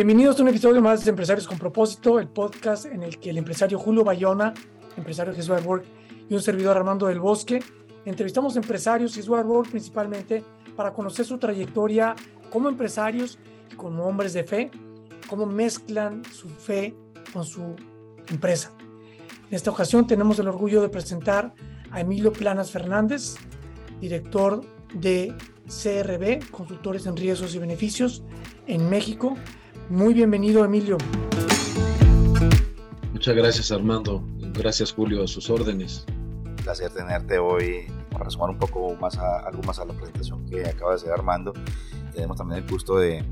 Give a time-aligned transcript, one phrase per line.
[0.00, 3.36] Bienvenidos a un episodio más de Empresarios con Propósito, el podcast en el que el
[3.36, 4.54] empresario Julio Bayona,
[4.96, 5.84] empresario Jesús Work
[6.26, 7.62] y un servidor Armando del Bosque,
[8.06, 10.42] entrevistamos empresarios y Work principalmente
[10.74, 12.14] para conocer su trayectoria
[12.48, 13.38] como empresarios
[13.70, 14.70] y como hombres de fe,
[15.28, 16.96] cómo mezclan su fe
[17.34, 17.76] con su
[18.28, 18.72] empresa.
[19.50, 21.52] En esta ocasión tenemos el orgullo de presentar
[21.90, 23.34] a Emilio Planas Fernández,
[24.00, 24.62] director
[24.94, 25.34] de
[25.66, 28.22] CRB, Consultores en Riesgos y Beneficios
[28.66, 29.36] en México,
[29.90, 30.96] muy bienvenido, Emilio.
[33.12, 34.22] Muchas gracias, Armando.
[34.54, 36.06] Gracias, Julio, a sus órdenes.
[36.44, 40.46] Un placer tenerte hoy para sumar un poco más a, algo más a la presentación
[40.46, 41.52] que acaba de hacer Armando.
[42.14, 43.24] Tenemos también el gusto de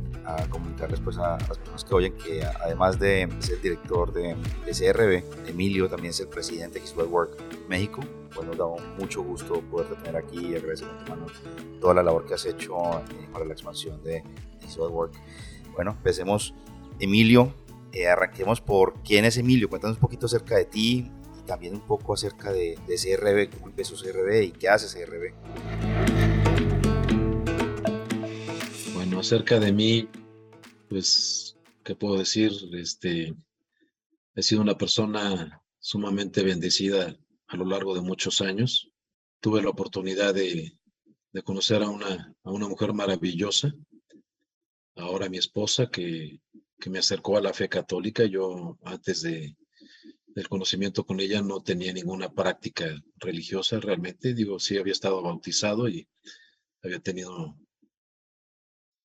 [0.51, 4.37] comunicarles pues, a, las personas que oyen que además de ser director de,
[4.67, 8.01] CRB, Emilio también es el presidente de His Work México.
[8.35, 8.67] Pues nos da
[8.99, 13.29] mucho gusto poder tener aquí y agradecer a toda la labor que has hecho eh,
[13.33, 14.23] para la expansión de
[14.63, 15.13] His Work.
[15.79, 16.55] Bueno, empecemos.
[16.99, 17.55] Emilio,
[17.93, 19.69] eh, arranquemos por quién es Emilio.
[19.69, 23.95] Cuéntanos un poquito acerca de ti y también un poco acerca de, CRB, cómo empezó
[23.95, 25.35] CRB y qué hace CRB.
[28.93, 30.09] Bueno, acerca de mí,
[30.89, 32.51] pues, ¿qué puedo decir?
[32.73, 33.37] Este,
[34.35, 38.91] he sido una persona sumamente bendecida a lo largo de muchos años.
[39.39, 40.77] Tuve la oportunidad de,
[41.45, 43.73] conocer a una, a una mujer maravillosa,
[44.99, 46.41] ahora mi esposa, que,
[46.79, 48.25] que me acercó a la fe católica.
[48.25, 49.57] Yo antes de,
[50.27, 52.87] del conocimiento con ella no tenía ninguna práctica
[53.17, 54.35] religiosa realmente.
[54.35, 56.09] Digo, sí había estado bautizado y
[56.83, 57.57] había tenido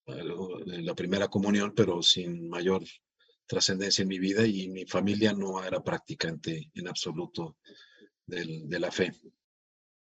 [0.05, 2.83] la primera comunión, pero sin mayor
[3.45, 7.57] trascendencia en mi vida y mi familia no era practicante en absoluto
[8.25, 9.13] del, de la fe.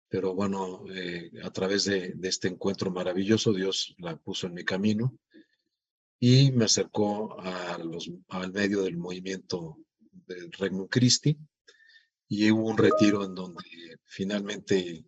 [0.09, 4.65] Pero bueno, eh, a través de, de, este encuentro maravilloso, Dios la puso en mi
[4.65, 5.19] camino
[6.27, 7.75] y me acercó a
[8.29, 9.77] al medio del movimiento
[10.27, 11.37] del Regnum Christi
[12.29, 13.63] y hubo un retiro en donde
[14.07, 15.05] finalmente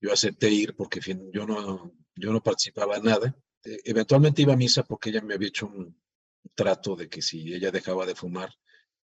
[0.00, 1.00] yo acepté ir porque
[1.34, 3.36] yo no, yo no participaba en nada.
[3.62, 6.00] E, eventualmente iba a misa porque ella me había hecho un
[6.54, 8.50] trato de que si ella dejaba de fumar,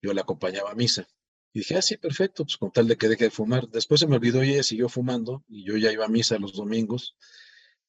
[0.02, 1.08] yo la acompañaba a misa.
[1.54, 3.70] Y dije, ah, sí, perfecto, pues con tal de que deje de fumar.
[3.70, 6.54] Después se me olvidó y ella siguió fumando y yo ya iba a misa los
[6.54, 7.16] domingos.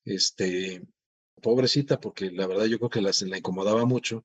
[0.05, 0.83] Este,
[1.41, 4.25] pobrecita, porque la verdad yo creo que la, la incomodaba mucho.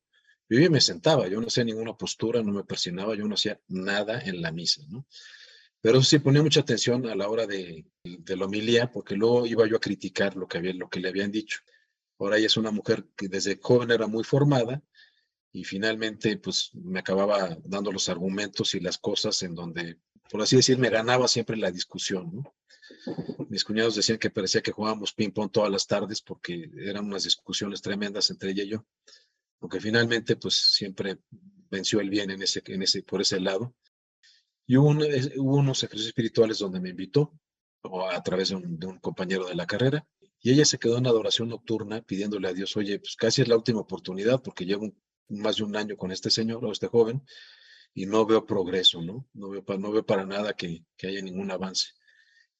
[0.49, 4.22] Yo me sentaba, yo no hacía ninguna postura, no me presionaba, yo no hacía nada
[4.22, 5.05] en la misa, ¿no?
[5.79, 9.67] Pero sí ponía mucha atención a la hora de, de la homilía, porque luego iba
[9.67, 11.59] yo a criticar lo que, había, lo que le habían dicho.
[12.19, 14.83] Ahora ella es una mujer que desde joven era muy formada
[15.51, 20.00] y finalmente pues me acababa dando los argumentos y las cosas en donde,
[20.31, 22.56] por así decir, me ganaba siempre la discusión, ¿no?
[23.50, 27.81] Mis cuñados decían que parecía que jugábamos ping-pong todas las tardes porque eran unas discusiones
[27.81, 28.86] tremendas entre ella y yo.
[29.59, 31.19] Aunque finalmente, pues siempre
[31.69, 33.75] venció el bien en ese, en ese, por ese lado.
[34.66, 37.38] Y hubo, unos ejercicios espirituales donde me invitó
[38.12, 40.08] a través de un, compañero de la carrera.
[40.40, 43.58] Y ella se quedó en adoración nocturna pidiéndole a Dios, oye, pues casi es la
[43.58, 44.92] última oportunidad porque llevo
[45.28, 47.22] más de un año con este señor o este joven
[47.94, 49.28] y no veo progreso, ¿no?
[49.34, 51.90] No veo, no veo para nada que, que haya ningún avance.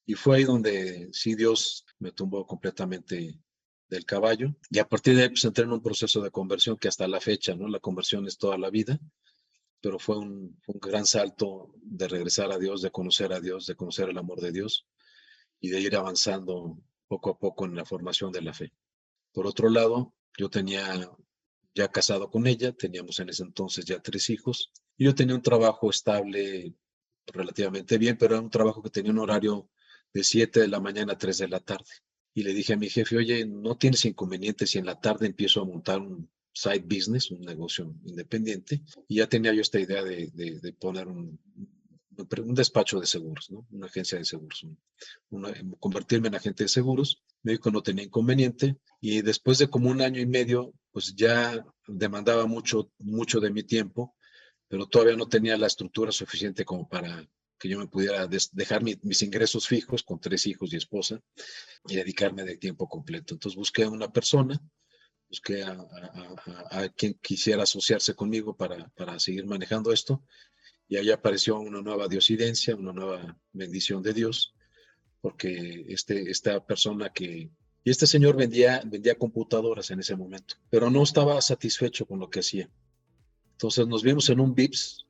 [0.06, 3.40] Y fue ahí donde sí Dios me tumbó completamente
[3.88, 4.56] del caballo.
[4.70, 7.20] Y a partir de ahí pues entré en un proceso de conversión que hasta la
[7.20, 7.68] fecha, ¿no?
[7.68, 9.00] La conversión es toda la vida,
[9.80, 13.76] pero fue un, un gran salto de regresar a Dios, de conocer a Dios, de
[13.76, 14.88] conocer el amor de Dios
[15.60, 16.78] y de ir avanzando
[17.08, 18.74] poco a poco en la formación de la fe.
[19.32, 21.10] Por otro lado, yo tenía
[21.76, 25.90] ya casado con ella, teníamos en ese entonces ya tres hijos, yo tenía un trabajo
[25.90, 26.74] estable
[27.28, 29.70] relativamente bien, pero era un trabajo que tenía un horario
[30.14, 31.92] de 7 de la mañana a 3 de la tarde.
[32.34, 35.62] Y le dije a mi jefe, oye, ¿no tienes inconvenientes si en la tarde empiezo
[35.62, 38.82] a montar un side business, un negocio independiente?
[39.08, 41.40] Y ya tenía yo esta idea de, de, poner un,
[42.18, 43.68] un, despacho de seguros, ¿no?
[43.72, 44.66] Una agencia de seguros,
[45.80, 47.22] convertirme en agente de seguros.
[47.44, 51.16] Me dijo que no tenía inconveniente y después de como un año y medio, pues
[51.16, 54.16] ya demandaba mucho, mucho de mi tiempo,
[54.72, 57.28] pero todavía no tenía la estructura suficiente como para
[57.60, 61.22] que yo me pudiera dejar mis ingresos fijos con tres hijos y esposa
[61.90, 63.34] y dedicarme de tiempo completo.
[63.34, 64.58] Entonces busqué a una persona,
[65.28, 70.24] busqué a, quien quisiera asociarse conmigo para, para seguir manejando esto
[70.88, 74.56] y ahí apareció una nueva diosidencia, una nueva bendición de Dios,
[75.20, 77.52] porque este, esta persona que...
[77.84, 82.30] Y este señor vendía, vendía computadoras en ese momento, pero no estaba satisfecho con lo
[82.30, 82.70] que hacía.
[83.62, 85.06] Entonces nos vimos en un VIPS,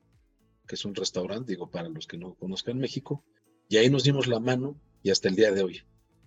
[0.68, 3.24] que es un restaurante, digo, para los que no conozcan México,
[3.66, 5.80] y ahí nos dimos la mano y hasta el día de hoy.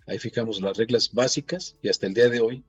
[0.08, 2.64] Ahí fijamos las reglas básicas y hasta el día de hoy,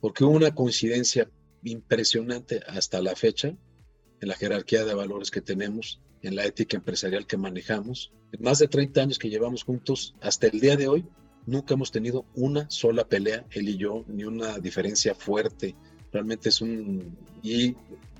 [0.00, 1.30] porque hubo una coincidencia
[1.62, 7.26] impresionante hasta la fecha en la jerarquía de valores que tenemos, en la ética empresarial
[7.26, 8.14] que manejamos.
[8.32, 11.04] En más de 30 años que llevamos juntos, hasta el día de hoy,
[11.44, 15.76] nunca hemos tenido una sola pelea, él y yo, ni una diferencia fuerte.
[16.12, 17.14] Realmente es un...
[17.42, 17.76] Y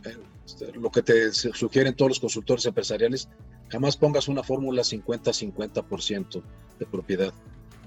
[0.07, 0.36] este,
[0.75, 3.29] lo que te sugieren todos los consultores empresariales,
[3.69, 6.43] jamás pongas una fórmula 50-50%
[6.79, 7.33] de propiedad,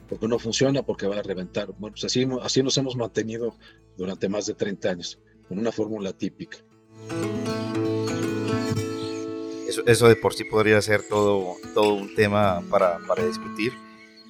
[0.08, 1.68] porque no funciona, porque va a reventar.
[1.78, 3.56] Bueno, pues así, así nos hemos mantenido
[3.98, 6.58] durante más de 30 años, con una fórmula típica.
[9.68, 13.74] Eso, eso de por sí podría ser todo, todo un tema para, para discutir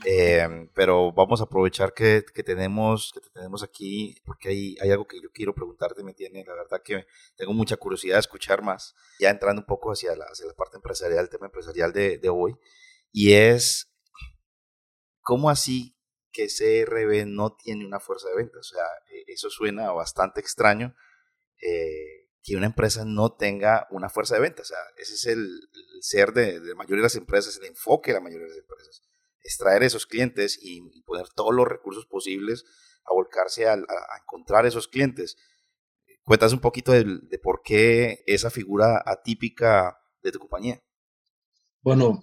[0.06, 4.92] Em, pero vamos a aprovechar que, que, tenemos, que te tenemos aquí, porque hay, hay
[4.92, 7.06] algo que yo quiero preguntarte, me tiene, la verdad que
[7.36, 10.78] tengo mucha curiosidad de escuchar más, ya entrando un poco hacia la, hacia la parte
[10.78, 12.56] empresarial, el tema empresarial de, de hoy,
[13.12, 13.92] y es,
[15.22, 15.98] ¿cómo así
[16.32, 18.72] que CRB no tiene una fuerza de ventas?
[18.72, 20.96] O sea, e, eso suena bastante extraño,
[21.62, 25.42] eh, que una empresa no tenga una fuerza de ventas, o sea, ese es el,
[25.42, 28.52] el ser de, de la mayoría de las empresas, el enfoque de la mayoría de
[28.52, 29.09] las empresas
[29.44, 32.66] extraer esos clientes y, poner todos los recursos posibles
[33.06, 33.78] a volcarse a,
[34.22, 35.38] encontrar esos clientes.
[36.24, 40.82] Cuéntanos un poquito de, por qué esa figura atípica de tu compañía.
[41.82, 42.22] Bueno,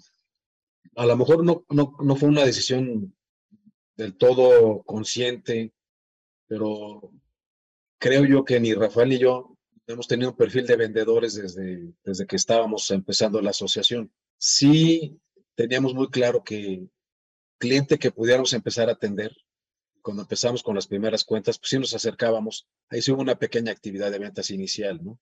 [0.94, 3.16] a lo mejor no, no, no fue una decisión
[3.96, 5.74] del todo consciente,
[6.46, 7.10] pero
[7.98, 12.26] creo yo que ni Rafael ni yo hemos tenido un perfil de vendedores desde, desde
[12.26, 14.12] que estábamos empezando la asociación.
[14.38, 15.20] Sí
[15.54, 16.88] teníamos muy claro que
[17.58, 19.36] cliente que pudiéramos empezar a atender,
[20.02, 23.72] cuando empezamos con las primeras cuentas, pues sí nos acercábamos, ahí sí hubo una pequeña
[23.72, 25.18] actividad de ventas inicial, ¿no?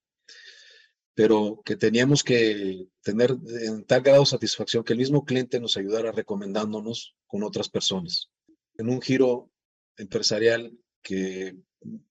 [1.15, 5.77] Pero que teníamos que tener en tal grado de satisfacción que el mismo cliente nos
[5.77, 8.31] ayudara recomendándonos con otras personas.
[8.77, 9.51] En un giro
[9.97, 11.57] empresarial que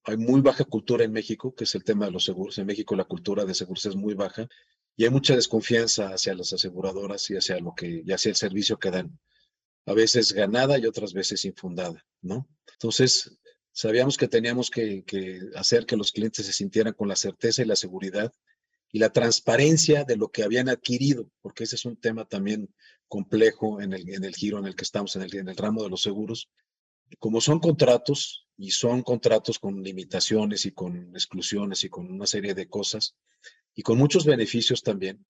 [0.03, 2.57] hay muy baja cultura en México, que es el tema de los seguros.
[2.57, 4.47] En México la cultura de seguros es muy baja
[4.95, 8.77] y hay mucha desconfianza hacia las aseguradoras y hacia lo que, y hacia el servicio
[8.77, 9.19] que dan
[9.85, 12.47] a veces ganada y otras veces infundada, ¿no?
[12.73, 13.37] Entonces,
[13.71, 15.03] sabíamos que teníamos que,
[15.55, 18.31] hacer que los clientes se sintieran con la certeza y la seguridad
[18.91, 22.73] y la transparencia de lo que habían adquirido, porque ese es un tema también
[23.07, 25.83] complejo en el, en el giro en el que estamos, en el, en el ramo
[25.83, 26.49] de los seguros.
[27.19, 32.53] Como son contratos y son contratos con limitaciones y con exclusiones y con una serie
[32.53, 33.15] de cosas
[33.75, 35.25] y con muchos beneficios también,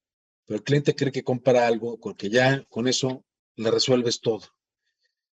[0.45, 4.43] pero el cliente cree que compra algo porque ya con eso le resuelves todo.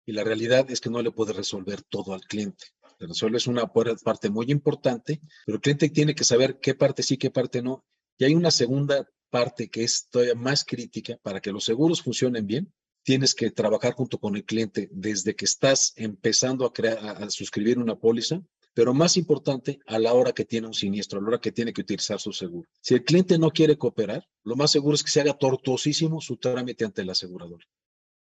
[0.06, 2.66] Y la realidad es que no le puedes resolver todo al cliente.
[2.98, 7.16] Le resuelves una parte muy importante, pero el cliente tiene que saber qué parte sí,
[7.16, 7.84] qué parte no.
[8.18, 12.46] Y hay una segunda parte que es todavía más crítica para que los seguros funcionen
[12.46, 12.72] bien.
[13.02, 17.78] Tienes que trabajar junto con el cliente desde que estás empezando a, crear, a suscribir
[17.78, 18.42] una póliza,
[18.74, 21.72] pero más importante, a la hora que tiene un siniestro, a la hora que tiene
[21.72, 22.68] que utilizar su seguro.
[22.80, 26.36] Si el cliente no quiere cooperar, lo más seguro es que se haga tortuosísimo su
[26.36, 27.60] trámite ante el asegurador.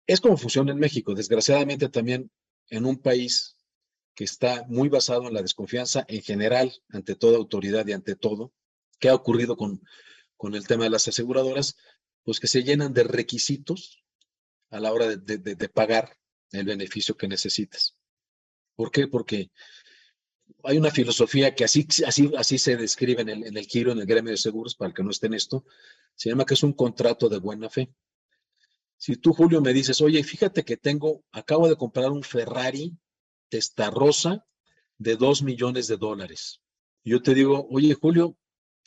[0.07, 1.13] Es como funciona en México.
[1.13, 2.31] Desgraciadamente también
[2.69, 3.57] en un país
[4.15, 8.51] que está muy basado en la desconfianza en general ante toda autoridad y ante todo,
[8.99, 9.81] ¿qué ha ocurrido con,
[10.37, 11.77] con el tema de las aseguradoras?
[12.23, 14.03] Pues que se llenan de requisitos
[14.69, 16.17] a la hora de, pagar
[16.51, 17.95] el beneficio que necesitas.
[18.75, 19.07] ¿Por qué?
[19.07, 19.51] Porque
[20.63, 23.99] hay una filosofía que así, así, así se describe en el, en el giro, en
[23.99, 25.65] el gremio de seguros, para el que no esté en esto,
[26.15, 27.93] se llama que es un contrato de buena fe.
[29.01, 32.95] Si tú, Julio, me dices, oye, fíjate que tengo, acabo de comprar un Ferrari
[33.49, 34.45] Testarossa
[34.99, 36.61] de dos millones de dólares.
[37.03, 38.37] yo te digo, oye, Julio,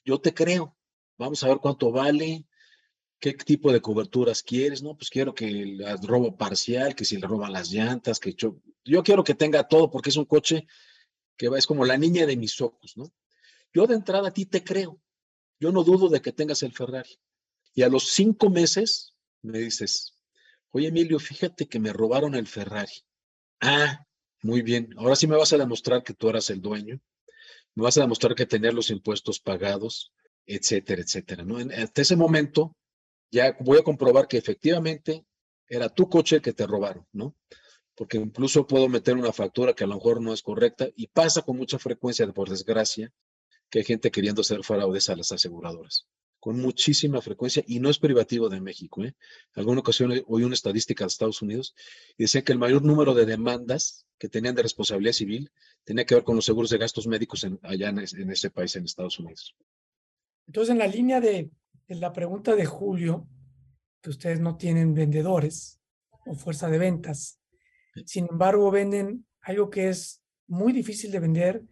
[0.04, 0.76] yo te creo.
[1.18, 2.46] Vamos a ver cuánto vale,
[3.18, 4.96] qué tipo de coberturas quieres, ¿no?
[4.96, 9.02] Pues quiero que el robo parcial, que si le roban las llantas, que yo, yo
[9.02, 10.68] quiero que tenga todo porque es un coche
[11.36, 13.12] que es como la niña de mis ojos, ¿no?
[13.72, 15.00] Yo de entrada a ti te creo.
[15.58, 17.18] Yo no dudo de que tengas el Ferrari.
[17.74, 19.13] Y a los cinco meses
[19.44, 20.14] me dices,
[20.70, 22.92] oye Emilio, fíjate que me robaron el Ferrari.
[23.60, 24.04] Ah,
[24.42, 27.00] muy bien, ahora sí me vas a demostrar que tú eras el dueño,
[27.74, 30.12] me vas a demostrar que tener los impuestos pagados,
[30.46, 31.44] etcétera, etcétera.
[31.44, 31.58] ¿no?
[31.58, 32.76] hasta ese momento
[33.30, 35.24] ya voy a comprobar que efectivamente
[35.68, 37.34] era tu coche que te robaron, ¿no?
[37.94, 41.42] Porque incluso puedo meter una factura que a lo mejor no es correcta y pasa
[41.42, 43.12] con mucha frecuencia, por desgracia,
[43.70, 46.06] que hay gente queriendo hacer fraudes a las aseguradoras,
[46.44, 49.02] con muchísima frecuencia y no es privativo de México.
[49.02, 49.14] ¿eh?
[49.54, 51.74] Alguna ocasión oí una estadística de Estados Unidos
[52.18, 55.50] y decía que el mayor número de demandas que tenían de responsabilidad civil
[55.84, 59.18] tenía que ver con los seguros de gastos médicos allá en, ese país, en Estados
[59.18, 59.56] Unidos.
[60.46, 61.50] Entonces, en la línea de,
[61.88, 63.26] de la pregunta de Julio,
[64.02, 65.80] que ustedes no tienen vendedores
[66.26, 67.40] o fuerza de ventas,
[68.04, 71.62] sin embargo, venden algo que es muy difícil de vender,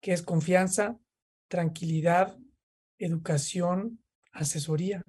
[0.00, 0.96] que es confianza,
[1.48, 2.38] tranquilidad,
[2.98, 3.98] educación,
[4.32, 5.02] asesoría.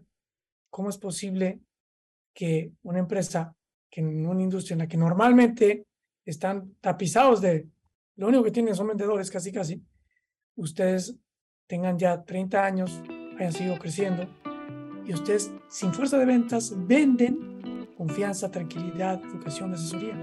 [0.69, 1.59] ¿Cómo es posible
[2.33, 3.55] que una empresa,
[3.89, 5.85] que en una industria en la que normalmente
[6.25, 7.67] están tapizados de,
[8.15, 9.83] lo único que tienen son vendedores casi casi,
[10.55, 11.15] ustedes
[11.67, 13.01] tengan ya 30 años,
[13.37, 14.27] hayan seguido creciendo
[15.05, 20.15] y ustedes sin fuerza de ventas venden confianza, tranquilidad, educación, asesoría.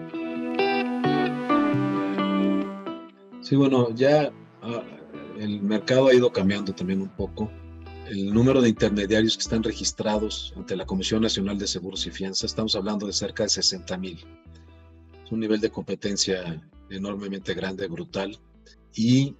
[3.41, 4.31] Sí, bueno, ya
[4.63, 4.83] ah,
[5.39, 7.51] el mercado ha ido cambiando también un poco.
[8.11, 12.51] El número de intermediarios que están registrados ante la Comisión Nacional de Seguros y Fianzas,
[12.51, 14.19] estamos hablando de cerca de 60 mil.
[15.25, 18.37] Es un nivel de competencia enormemente grande, brutal.
[18.93, 19.37] Y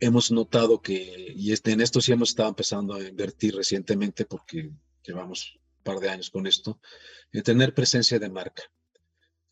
[0.00, 4.70] hemos notado que, y este, en esto sí hemos estado empezando a invertir recientemente porque
[5.02, 6.80] llevamos un par de años con esto,
[7.30, 8.62] en tener presencia de marca.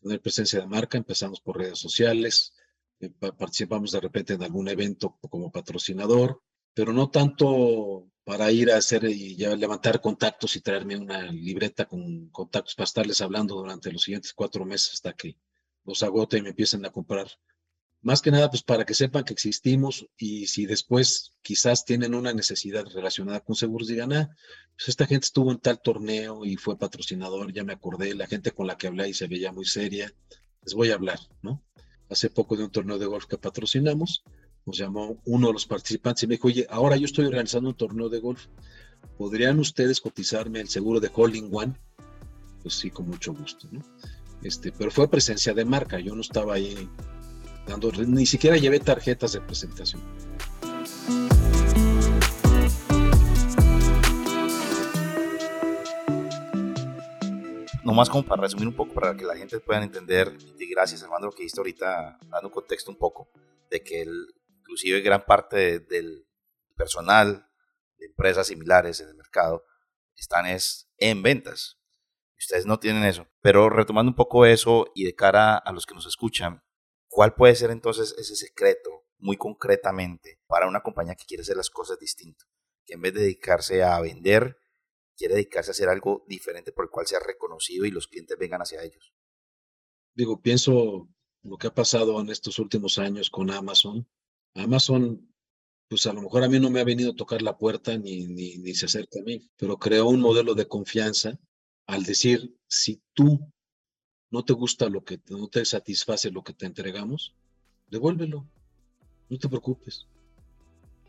[0.01, 2.55] Tener presencia de marca, empezamos por redes sociales,
[3.01, 6.41] eh, participamos de repente en algún evento como patrocinador,
[6.73, 11.85] pero no tanto para ir a hacer y ya levantar contactos y traerme una libreta
[11.85, 15.37] con contactos para estarles hablando durante los siguientes cuatro meses hasta que
[15.85, 17.31] los agote y me empiecen a comprar.
[18.01, 22.33] Más que nada, pues para que sepan que existimos y si después quizás tienen una
[22.33, 24.35] necesidad relacionada con seguros, digan, ah,
[24.75, 28.51] pues esta gente estuvo en tal torneo y fue patrocinador, ya me acordé, la gente
[28.51, 30.13] con la que hablé y se veía muy seria,
[30.63, 31.63] les voy a hablar, ¿no?
[32.09, 34.23] hace poco de un torneo de golf que patrocinamos.
[34.67, 37.75] Nos llamó uno de los participantes y me dijo, oye, ahora yo estoy organizando un
[37.75, 38.47] torneo de golf.
[39.17, 41.73] ¿Podrían ustedes cotizarme el seguro de Holding One?
[42.61, 43.81] Pues sí, con mucho gusto, ¿no?
[44.43, 46.89] Este, pero fue presencia de marca, yo no estaba ahí
[47.65, 50.01] dando, ni siquiera llevé tarjetas de presentación.
[57.83, 61.31] nomás como para resumir un poco, para que la gente pueda entender, y gracias Armando
[61.31, 63.29] que dijiste ahorita, dando un contexto un poco,
[63.71, 64.27] de que el,
[64.67, 66.27] inclusive gran parte del
[66.75, 67.49] personal
[67.97, 69.63] de empresas similares en el mercado
[70.15, 71.79] están es en ventas.
[72.37, 73.27] Ustedes no tienen eso.
[73.41, 76.63] Pero retomando un poco eso y de cara a los que nos escuchan,
[77.07, 81.69] ¿cuál puede ser entonces ese secreto muy concretamente para una compañía que quiere hacer las
[81.69, 82.45] cosas distinto?
[82.85, 84.57] Que en vez de dedicarse a vender,
[85.15, 88.61] quiere dedicarse a hacer algo diferente por el cual sea reconocido y los clientes vengan
[88.61, 89.13] hacia ellos.
[90.13, 91.09] Digo, pienso
[91.43, 94.07] lo que ha pasado en estos últimos años con Amazon.
[94.55, 95.27] Amazon,
[95.87, 98.25] pues a lo mejor a mí no me ha venido a tocar la puerta ni,
[98.27, 101.39] ni, ni se acerca a mí, pero creó un modelo de confianza
[101.85, 103.39] al decir, si tú
[104.29, 107.33] no te gusta lo que, no te satisface lo que te entregamos,
[107.87, 108.45] devuélvelo,
[109.29, 110.05] no te preocupes.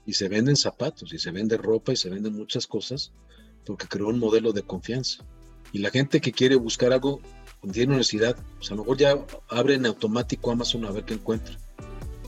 [0.07, 3.13] Y se venden zapatos, y se vende ropa, y se venden muchas cosas,
[3.67, 5.25] porque creó un modelo de confianza.
[5.73, 7.21] Y la gente que quiere buscar algo,
[7.73, 11.59] tiene necesidad, pues a lo mejor ya abre en automático Amazon a ver qué encuentra.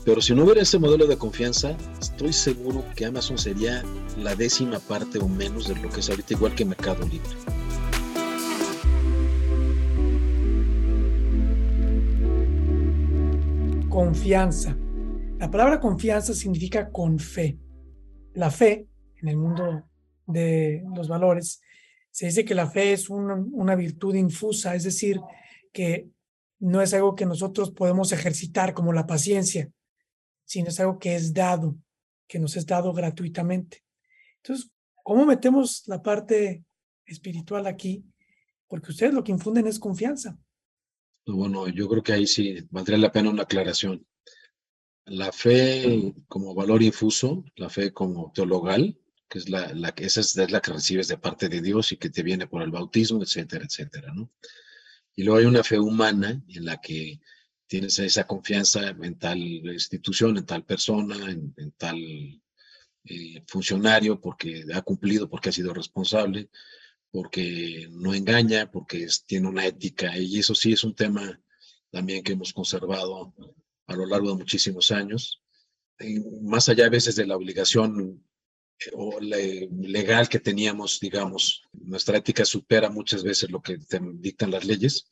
[0.03, 3.83] Pero si no hubiera ese modelo de confianza, estoy seguro que Amazon sería
[4.17, 7.29] la décima parte o menos de lo que es ahorita, igual que Mercado Libre.
[13.89, 14.75] Confianza.
[15.37, 17.59] La palabra confianza significa con fe.
[18.33, 18.87] La fe,
[19.21, 19.83] en el mundo
[20.25, 21.61] de los valores,
[22.09, 25.21] se dice que la fe es una, virtud infusa, es decir,
[25.71, 26.09] que
[26.59, 29.69] no es algo que nosotros podemos ejercitar como la paciencia,
[30.45, 31.75] sino es algo que es dado,
[32.27, 33.83] que nos es dado gratuitamente.
[34.37, 34.71] Entonces,
[35.03, 36.63] ¿cómo metemos la parte
[37.05, 38.03] espiritual aquí?
[38.67, 40.37] Porque ustedes lo que infunden es confianza.
[41.25, 44.05] Bueno, yo creo que ahí sí valdría la pena una aclaración.
[45.05, 50.35] La fe como valor infuso, la fe como teologal, que es la, la, esa es
[50.35, 53.65] la que recibes de parte de Dios y que te viene por el bautismo, etcétera,
[53.65, 54.29] etcétera, ¿no?
[55.15, 57.19] Y luego hay una fe humana en la que
[57.71, 61.97] tienes esa confianza en tal institución, en tal persona, en, tal
[63.05, 66.49] eh, funcionario, porque ha cumplido, porque ha sido responsable,
[67.11, 71.39] porque no engaña, porque tiene una ética, y eso sí es un tema
[71.91, 73.33] también que hemos conservado
[73.87, 75.41] a lo largo de muchísimos años.
[76.41, 78.21] más allá a veces de la obligación
[78.91, 81.63] o legal que teníamos, digamos.
[81.71, 85.07] Nuestra ética supera muchas veces lo que te dictan las leyes.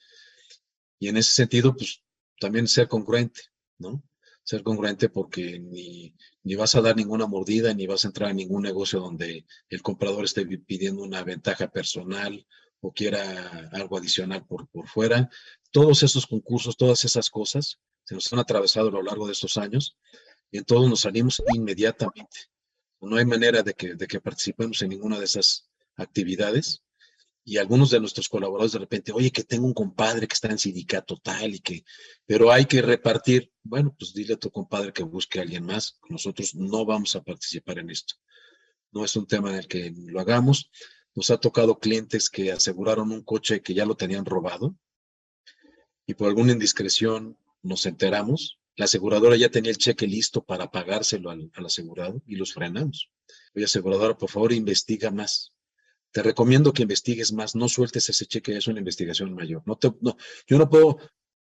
[1.00, 2.02] Y en ese sentido, pues
[2.40, 3.42] también ser congruente,
[3.78, 4.04] ¿no?
[4.44, 8.38] Ser congruente porque ni, ni vas a dar ninguna mordida, ni vas a entrar en
[8.38, 12.46] ningún negocio donde el comprador esté pidiendo una ventaja personal
[12.82, 15.30] o quiera algo adicional por, por fuera.
[15.72, 19.58] Todos esos concursos, todas esas cosas se nos han atravesado a lo largo de estos
[19.58, 19.98] años
[20.50, 22.50] y en todos nos salimos inmediatamente.
[23.02, 26.82] No hay manera de que, de que participemos en ninguna de esas actividades.
[27.50, 30.60] Y algunos de nuestros colaboradores de repente, oye, que tengo un compadre que está en
[30.60, 31.84] sindicato tal y que,
[32.26, 33.52] pero hay que repartir.
[33.64, 35.98] Bueno, pues dile a tu compadre que busque a alguien más.
[36.10, 38.16] Nosotros no vamos a participar en esto.
[38.92, 40.70] No es un tema en el que lo hagamos.
[41.16, 44.76] Nos ha tocado clientes que aseguraron un coche que ya lo tenían robado
[46.06, 51.32] y por alguna indiscreción nos enteramos la aseguradora ya tenía el cheque listo para pagárselo
[51.32, 53.10] al, asegurado y los frenamos.
[53.54, 55.52] Oye, aseguradora, por favor, investiga más.
[56.12, 59.62] Te recomiendo que investigues más, no sueltes ese cheque, es una investigación mayor.
[59.66, 60.98] No te, no, yo no puedo,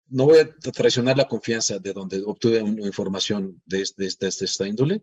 [0.09, 5.03] no voy a traicionar la confianza de donde obtuve información de, esta índole,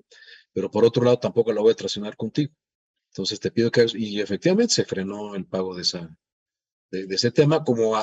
[0.53, 2.53] pero por otro lado tampoco la voy a traicionar contigo.
[3.11, 6.15] Entonces te pido que, y efectivamente se frenó el pago de, esa,
[6.91, 7.95] de, ese tema, como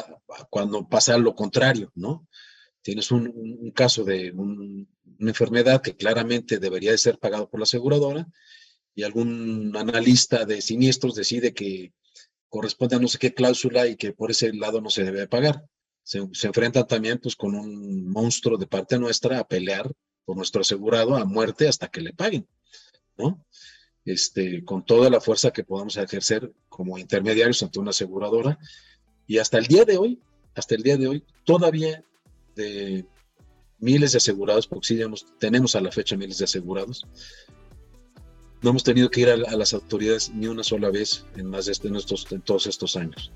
[0.50, 2.26] cuando pasa lo contrario, ¿no?
[2.82, 4.86] tienes un, caso de una
[5.30, 8.26] enfermedad que claramente debería de ser pagado por la aseguradora
[8.94, 11.92] y algún analista de siniestros decide que
[12.48, 15.64] corresponde a no sé qué cláusula y que por ese lado no se debe pagar.
[16.02, 19.90] Se, enfrentan también pues con un monstruo de parte nuestra a pelear
[20.24, 22.46] por nuestro asegurado a muerte hasta que le paguen,
[23.16, 23.44] ¿no?
[24.04, 28.58] Este, con toda la fuerza que podamos ejercer como intermediarios ante una aseguradora.
[29.26, 30.20] Y hasta el día de hoy,
[30.54, 32.04] hasta el día de hoy, todavía
[32.54, 33.06] de
[33.78, 35.00] miles de asegurados, porque sí
[35.38, 37.06] tenemos a la fecha miles de asegurados.
[38.62, 41.72] No hemos tenido que ir a, las autoridades ni una sola vez en más de,
[41.72, 43.32] este, en todos estos años.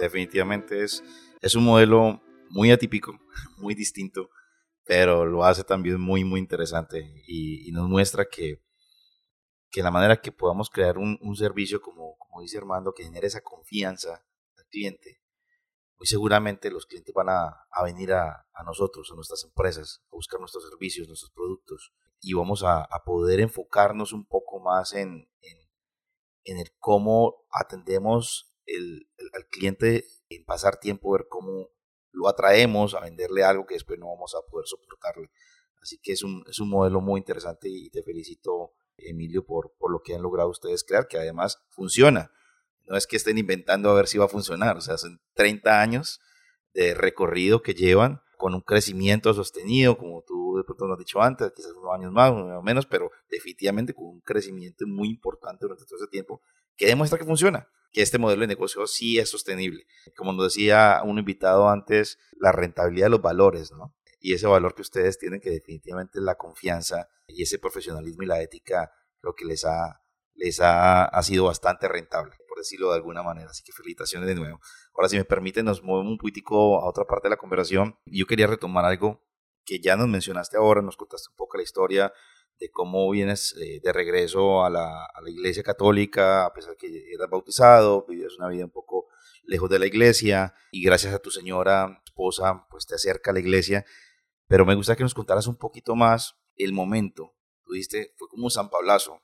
[0.00, 1.04] Definitivamente es,
[1.40, 3.20] es un modelo muy atípico,
[3.58, 4.30] muy distinto,
[4.84, 8.60] pero lo hace también muy, muy interesante y, nos muestra que,
[9.70, 13.42] que la manera que podamos crear un, un servicio como, dice Armando, que genere esa
[13.42, 14.24] confianza
[14.56, 15.20] al cliente,
[15.98, 20.68] muy seguramente los clientes van a, venir a, nosotros, a nuestras empresas, a buscar nuestros
[20.68, 25.28] servicios, nuestros productos, y vamos a, poder enfocarnos un poco más en,
[26.44, 31.68] en, el cómo atendemos el, al cliente, en pasar tiempo, ver cómo
[32.12, 35.30] lo atraemos a venderle algo que después no vamos a poder soportarle.
[35.82, 39.92] Así que es un, es un modelo muy interesante y te felicito Emilio, por, por
[39.92, 42.32] lo que han logrado ustedes crear, que además funciona.
[42.88, 45.80] No es que estén inventando a ver si va a funcionar, o sea, son 30
[45.80, 46.20] años
[46.74, 51.20] de recorrido que llevan con un crecimiento sostenido, como tú de pronto nos has dicho
[51.20, 55.84] antes, quizás unos años más, o menos, pero definitivamente con un crecimiento muy importante durante
[55.84, 56.40] todo ese tiempo,
[56.76, 59.86] que demuestra que funciona, que este modelo de negocio sí es sostenible.
[60.16, 63.96] Como nos decía un invitado antes, la rentabilidad de los valores, ¿no?
[64.20, 68.26] y ese valor que ustedes tienen, que definitivamente es la confianza y ese profesionalismo y
[68.26, 70.02] la ética, creo que les ha,
[70.34, 73.50] les ha, ha sido bastante rentable, decirlo de alguna manera.
[73.50, 74.60] Así que felicitaciones de nuevo.
[74.94, 77.98] Ahora, si me permiten, nos movemos un poquitico a otra parte de la conversación.
[78.06, 79.24] Yo quería retomar algo
[79.64, 82.12] que ya nos mencionaste ahora, nos contaste un poco la historia
[82.58, 87.12] de cómo vienes eh, de regreso a la, a la, iglesia católica, a pesar que
[87.12, 89.06] eras bautizado, vivías una vida un poco
[89.44, 93.40] lejos de la iglesia y gracias a tu señora esposa, pues te acerca a la
[93.40, 93.84] iglesia
[94.48, 97.36] pero me gusta que nos contaras un poquito más el momento.
[97.64, 99.22] Tú dijiste, fue como un San Pablazo,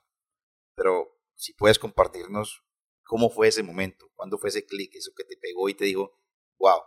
[0.75, 2.63] pero si puedes compartirnos
[3.05, 6.11] cómo fue ese momento, cuándo fue ese clic, eso que te pegó y te dijo,
[6.57, 6.81] wow,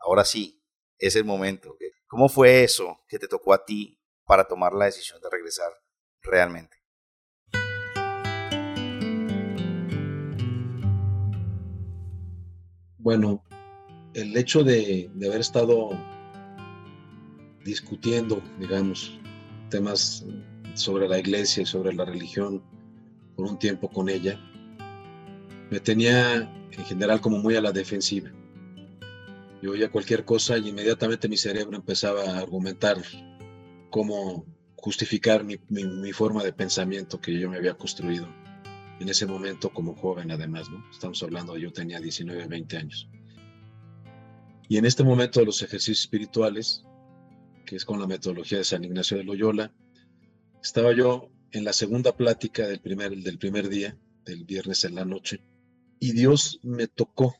[0.00, 0.62] ahora sí,
[0.98, 1.76] es el momento.
[2.06, 5.70] ¿Cómo fue eso que te tocó a ti para tomar la decisión de regresar
[6.22, 6.76] realmente?
[12.98, 13.44] Bueno,
[14.14, 15.90] el hecho de, de haber estado
[17.64, 19.18] discutiendo, digamos,
[19.70, 20.24] temas
[20.74, 22.62] sobre la iglesia y sobre la religión
[23.34, 24.38] por un tiempo con ella,
[25.72, 28.30] me tenía en general como muy a la defensiva.
[29.62, 32.98] Yo oía cualquier cosa y inmediatamente mi cerebro empezaba a argumentar
[33.88, 34.44] cómo
[34.76, 38.28] justificar mi, mi, forma de pensamiento que yo me había construido
[39.00, 40.84] en ese momento como joven además, ¿no?
[40.90, 43.08] Estamos hablando, yo tenía 19, 20 años.
[44.68, 46.84] Y en este momento de los ejercicios espirituales,
[47.64, 49.72] que es con la metodología de San Ignacio de Loyola.
[50.62, 55.06] Estaba yo en la segunda plática del primer, del primer día, del viernes en la
[55.06, 55.42] noche,
[56.02, 57.36] y Dios me tocó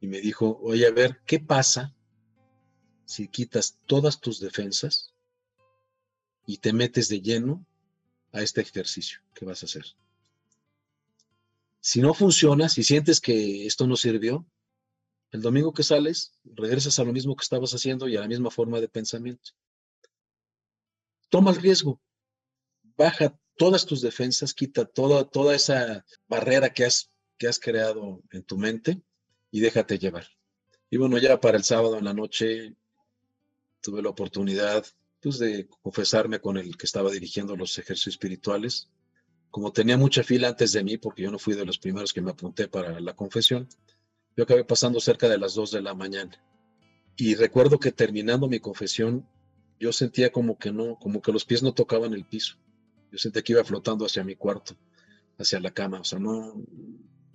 [0.00, 1.94] y me dijo, oye, a ver, ¿qué pasa
[3.04, 5.12] si quitas todas tus defensas
[6.46, 7.66] y te metes de lleno
[8.32, 9.84] a este ejercicio que vas a hacer.
[11.80, 14.46] Si no funciona, si sientes que esto no sirvió,
[15.30, 18.50] el domingo que sales, regresas a lo mismo que estabas haciendo y a la misma
[18.50, 19.50] forma de pensamiento.
[21.28, 22.00] Toma el riesgo,
[22.96, 27.10] baja todas tus defensas, quita toda, toda esa barrera que has,
[27.42, 29.02] que has creado en tu mente
[29.50, 30.24] y déjate llevar.
[30.88, 32.76] Y bueno, ya para el sábado en la noche
[33.80, 34.86] tuve la oportunidad
[35.20, 38.90] pues, de confesarme con el que estaba dirigiendo los ejercicios espirituales.
[39.50, 42.20] Como tenía mucha fila antes de mí, porque yo no fui de los primeros que
[42.20, 43.68] me apunté para la confesión,
[44.36, 46.40] yo acabé pasando cerca de las 2 de la mañana.
[47.16, 49.26] Y recuerdo que terminando mi confesión,
[49.80, 52.56] yo sentía como que no, como que los pies no tocaban el piso.
[53.10, 54.76] Yo sentía que iba flotando hacia mi cuarto,
[55.38, 55.98] hacia la cama.
[55.98, 56.54] O sea, no,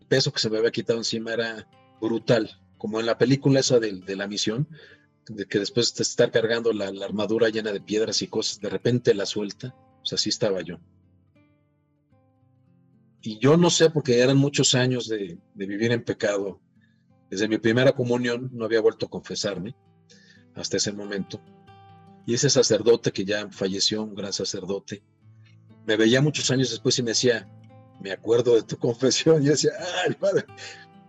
[0.08, 1.68] peso que se me había quitado encima era
[2.02, 4.68] brutal, como en la película esa de, de la misión,
[5.28, 9.14] de que después de estar cargando la, armadura llena de piedras y cosas, de repente
[9.14, 9.76] la suelta.
[10.04, 10.80] Sea, así estaba yo.
[13.22, 16.62] Y yo no sé, porque eran muchos años de, de vivir en pecado,
[17.30, 19.76] desde mi primera comunión no había vuelto a confesarme
[20.56, 21.42] hasta ese momento.
[22.26, 25.04] Y ese sacerdote que ya falleció, un gran sacerdote,
[25.86, 27.50] me veía muchos años después y me decía,
[28.02, 29.44] me acuerdo de tu confesión.
[29.44, 29.72] Y decía,
[30.06, 30.46] ay, padre,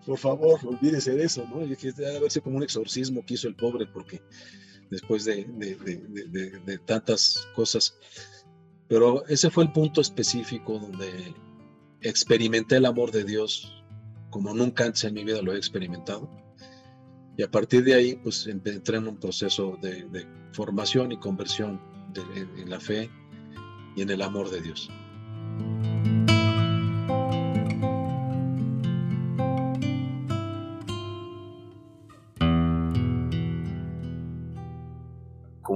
[0.07, 1.63] por favor, olvídese de eso, ¿no?
[1.63, 4.23] Y dije, debe verse como un exorcismo que hizo el pobre, porque
[4.91, 7.95] después de, de tantas cosas.
[8.89, 11.35] Pero ese fue el punto específico donde
[12.01, 13.79] experimenté el amor de Dios
[14.31, 16.29] como nunca antes en mi vida lo he experimentado.
[17.37, 21.81] Y a partir de ahí, pues entré en un proceso de, formación y conversión
[22.15, 23.11] en, la fe
[23.95, 24.91] y en el amor de Dios.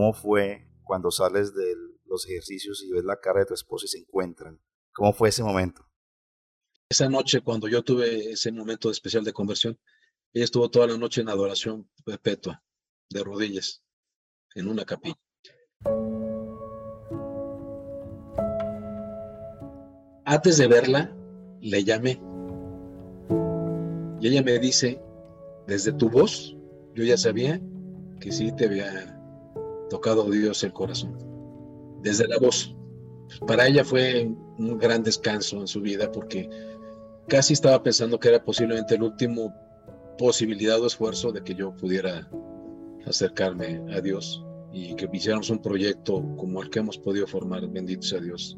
[0.03, 3.89] ¿Cómo fue cuando sales de los ejercicios y ves la cara de tu esposa y
[3.89, 4.61] se encuentran?
[4.93, 5.89] ¿Cómo fue ese momento?
[6.89, 9.79] Esa noche, cuando yo tuve ese momento especial de conversión,
[10.33, 12.65] ella estuvo toda la noche en adoración perpetua,
[13.11, 13.85] de rodillas,
[14.57, 15.17] en una capilla.
[20.25, 21.17] Antes de verla,
[21.61, 22.21] le llamé.
[24.21, 25.01] Y ella me dice,
[25.69, 26.57] desde tu voz,
[26.93, 27.63] yo ya sabía
[28.21, 29.12] que sí te había
[29.93, 31.19] tocado Dios el corazón.
[32.01, 32.75] Desde la voz.
[33.47, 34.27] Para ella fue
[34.59, 36.49] un gran descanso en su vida porque
[37.29, 39.55] casi estaba pensando que era posiblemente el último
[40.19, 42.29] posibilidad o esfuerzo de que yo pudiera
[43.07, 48.03] acercarme a Dios y que hiciéramos un proyecto como el que hemos podido formar, bendito
[48.03, 48.57] sea Dios,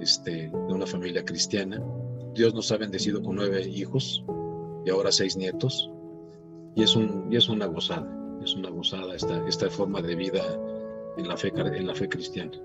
[0.00, 1.80] este, de una familia cristiana.
[2.34, 4.24] Dios nos ha bendecido con nueve hijos
[4.84, 5.88] y ahora seis nietos
[6.74, 8.08] y es, un, y es una gozada,
[8.42, 10.42] es una gozada esta, esta forma de vida
[11.16, 12.58] en la fe, en la fe cristiana.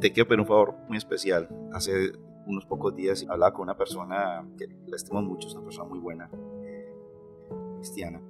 [0.00, 1.48] te quiero pedir un favor muy especial.
[1.72, 2.12] Hace
[2.46, 5.98] unos pocos días hablaba con una persona que la estimo mucho, es una persona muy
[5.98, 6.30] buena,
[6.64, 6.92] eh,
[7.76, 8.20] cristiana,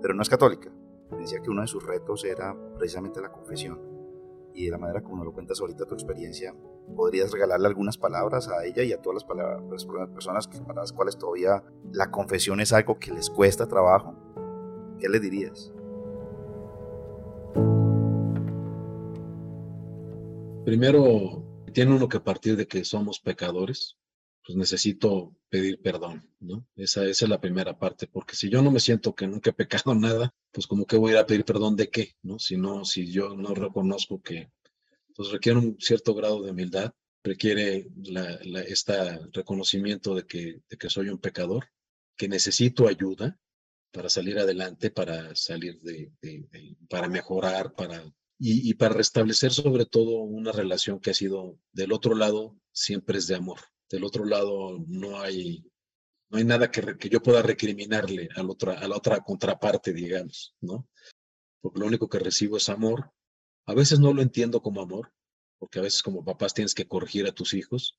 [0.00, 0.70] pero no es católica.
[1.18, 3.93] Decía que uno de sus retos era precisamente la confesión.
[4.54, 6.54] Y de la manera como nos lo cuentas ahorita tu experiencia,
[6.94, 10.92] ¿podrías regalarle algunas palabras a ella y a todas las, palabras, las personas para las
[10.92, 14.14] cuales todavía la confesión es algo que les cuesta trabajo?
[15.00, 15.72] ¿Qué le dirías?
[20.64, 23.98] Primero, tiene uno que partir de que somos pecadores,
[24.44, 26.66] pues necesito pedir perdón, ¿no?
[26.76, 29.94] Esa, es la primera parte, porque si yo no me siento que nunca he pecado
[29.94, 32.38] nada, pues como que voy a ir a pedir perdón de qué, ¿no?
[32.38, 34.50] Si no, si yo no reconozco que,
[35.16, 38.34] pues requiere un cierto grado de humildad, requiere la,
[38.66, 41.68] este reconocimiento de que, de que soy un pecador,
[42.16, 43.38] que necesito ayuda
[43.92, 46.12] para salir adelante, para salir de
[46.88, 48.04] para mejorar, para
[48.38, 53.26] y, para restablecer sobre todo una relación que ha sido del otro lado siempre es
[53.26, 53.60] de amor.
[53.90, 55.64] Del otro lado no hay,
[56.30, 59.92] no hay nada que, que yo pueda recriminarle a la, otra, a la otra contraparte,
[59.92, 60.88] digamos, ¿no?
[61.60, 63.12] Porque lo único que recibo es amor.
[63.66, 65.12] A veces no lo entiendo como amor,
[65.58, 67.98] porque a veces como papás tienes que corregir a tus hijos.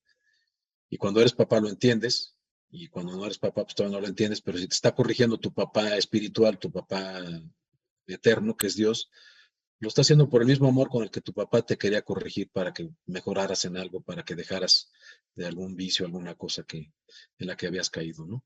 [0.90, 2.36] Y cuando eres papá lo entiendes,
[2.70, 5.40] y cuando no eres papá, pues todavía no lo entiendes, pero si te está corrigiendo
[5.40, 7.22] tu papá espiritual, tu papá
[8.06, 9.10] eterno, que es Dios,
[9.80, 12.50] lo está haciendo por el mismo amor con el que tu papá te quería corregir
[12.52, 14.92] para que mejoraras en algo, para que dejaras
[15.36, 16.92] de algún vicio, alguna cosa que,
[17.40, 18.44] en la que habías caído, ¿no?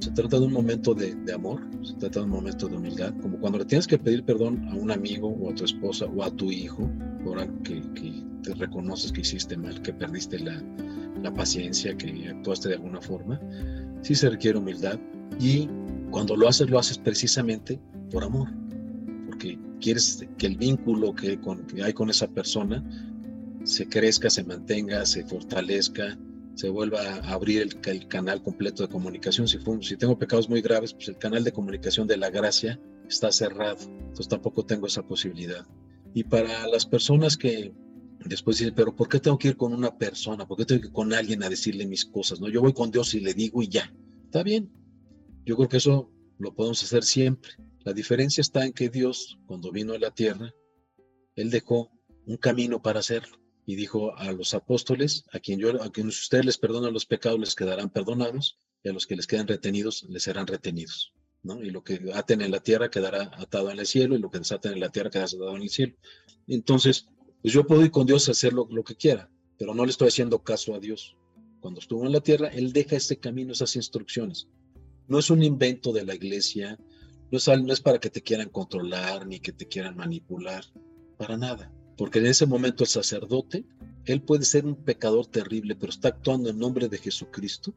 [0.00, 3.38] Se trata de un momento de, amor, se trata de un momento de humildad, como
[3.38, 6.30] cuando le tienes que pedir perdón a un amigo o a tu esposa o a
[6.30, 6.90] tu hijo
[7.26, 7.82] algo que,
[8.42, 10.62] te reconoces que hiciste mal, que perdiste la,
[11.22, 13.38] la paciencia, que actuaste de alguna forma.
[14.00, 14.98] Sí se requiere humildad
[15.38, 15.68] y
[16.10, 17.78] cuando lo haces, lo haces precisamente
[18.10, 18.48] por amor,
[19.26, 22.82] porque quieres que el vínculo que, que hay con esa persona
[23.64, 26.18] se crezca, se mantenga, se fortalezca,
[26.54, 29.46] se vuelva a abrir el, canal completo de comunicación.
[29.46, 33.30] Si, si tengo pecados muy graves, pues el canal de comunicación de la gracia está
[33.32, 35.66] cerrado, entonces tampoco tengo esa posibilidad.
[36.14, 37.72] Y para las personas que
[38.24, 40.46] después dicen, pero ¿por qué tengo que ir con una persona?
[40.46, 42.40] ¿Por qué tengo que ir con alguien a decirle mis cosas?
[42.40, 43.92] No, yo voy con Dios y le digo y ya.
[44.24, 44.70] Está bien.
[45.44, 47.52] Yo creo que eso lo podemos hacer siempre.
[47.84, 50.52] La diferencia está en que Dios, cuando vino a la tierra,
[51.34, 51.90] Él dejó
[52.26, 56.44] un camino para hacerlo y dijo a los apóstoles, a quien yo, a quienes ustedes
[56.44, 60.24] les perdonan los pecados les quedarán perdonados, y a los que les quedan retenidos les
[60.24, 61.12] serán retenidos.
[61.42, 64.38] Y lo que aten en la tierra quedará atado en el cielo, y lo que
[64.38, 65.94] desaten en la tierra quedará atado en el cielo.
[66.46, 67.08] Entonces,
[67.42, 69.90] pues yo puedo ir con Dios a hacer lo, lo que quiera, pero no le
[69.90, 71.16] estoy haciendo caso a Dios.
[71.60, 74.48] Cuando estuvo en la tierra, Él deja ese camino, esas instrucciones.
[75.08, 76.78] No es un invento de la iglesia,
[77.30, 80.64] no es, no es para que te quieran controlar ni que te quieran manipular,
[81.16, 83.66] para nada porque en ese momento el sacerdote,
[84.06, 87.74] él puede ser un pecador terrible, pero está actuando en nombre de Jesucristo.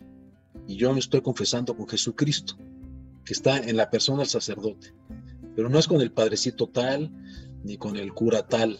[0.65, 2.57] Y yo me estoy confesando con Jesucristo,
[3.25, 4.93] que está en la persona del sacerdote.
[5.55, 7.11] Pero no es con el padrecito tal,
[7.63, 8.79] ni con el cura tal.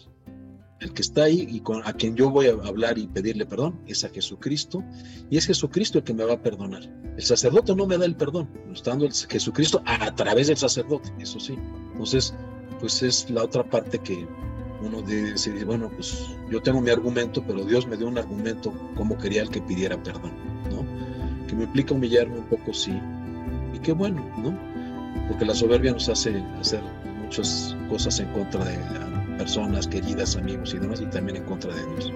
[0.80, 3.80] El que está ahí y con a quien yo voy a hablar y pedirle perdón
[3.86, 4.84] es a Jesucristo.
[5.30, 6.82] Y es Jesucristo el que me va a perdonar.
[7.16, 11.38] El sacerdote no me da el perdón, estando el Jesucristo a través del sacerdote, eso
[11.38, 11.56] sí.
[11.92, 12.34] Entonces,
[12.80, 14.26] pues es la otra parte que
[14.82, 19.16] uno dice, bueno, pues yo tengo mi argumento, pero Dios me dio un argumento como
[19.16, 20.32] quería el que pidiera perdón,
[20.70, 20.84] ¿no?
[21.46, 22.92] Que me implica humillarme un poco, sí,
[23.74, 24.56] y qué bueno, ¿no?
[25.28, 26.80] Porque la soberbia nos hace hacer
[27.22, 28.78] muchas cosas en contra de
[29.36, 32.12] personas queridas, amigos y demás, y también en contra de Dios.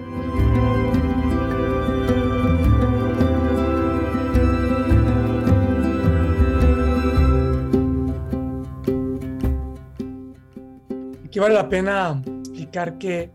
[11.25, 12.21] Aquí vale la pena
[12.99, 13.31] que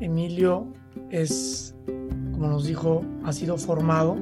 [0.00, 0.66] Emilio
[1.10, 1.74] es,
[2.32, 4.16] como nos dijo, ha sido formado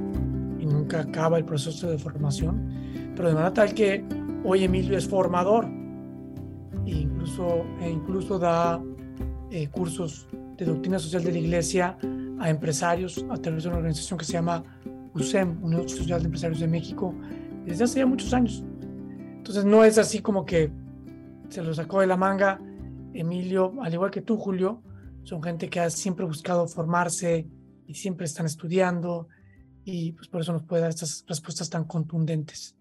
[0.58, 2.83] y nunca acaba el proceso de formación,
[3.16, 4.04] pero de manera tal que
[4.44, 5.66] hoy Emilio es formador
[6.86, 8.82] e incluso, e incluso da
[9.50, 11.96] eh, cursos de doctrina social de la iglesia
[12.38, 14.62] a empresarios a través de una organización que se llama
[15.14, 17.14] USEM, Unión Social de Empresarios de México,
[17.64, 18.64] desde hace ya muchos años.
[19.36, 20.70] Entonces no es así como que
[21.48, 22.60] se lo sacó de la manga
[23.12, 24.82] Emilio, al igual que tú, Julio,
[25.22, 27.48] son gente que ha siempre buscado formarse
[27.86, 29.28] y siempre están estudiando
[29.84, 32.76] y pues por eso nos puede dar estas respuestas tan contundentes.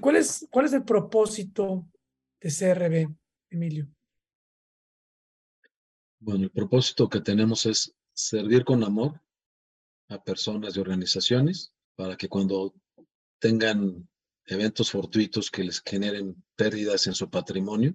[0.00, 1.88] ¿Cuál, es, ¿Cuál es el propósito
[2.40, 3.14] de CRB,
[3.50, 3.88] Emilio?
[6.18, 9.20] Bueno, el propósito que tenemos es servir con amor
[10.08, 12.74] a personas y organizaciones para que cuando
[13.38, 14.08] tengan
[14.46, 17.94] eventos fortuitos que les generen pérdidas en su patrimonio,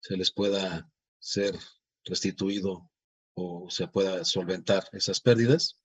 [0.00, 1.56] se les pueda ser
[2.04, 2.90] restituido
[3.34, 5.78] o se pueda solventar esas pérdidas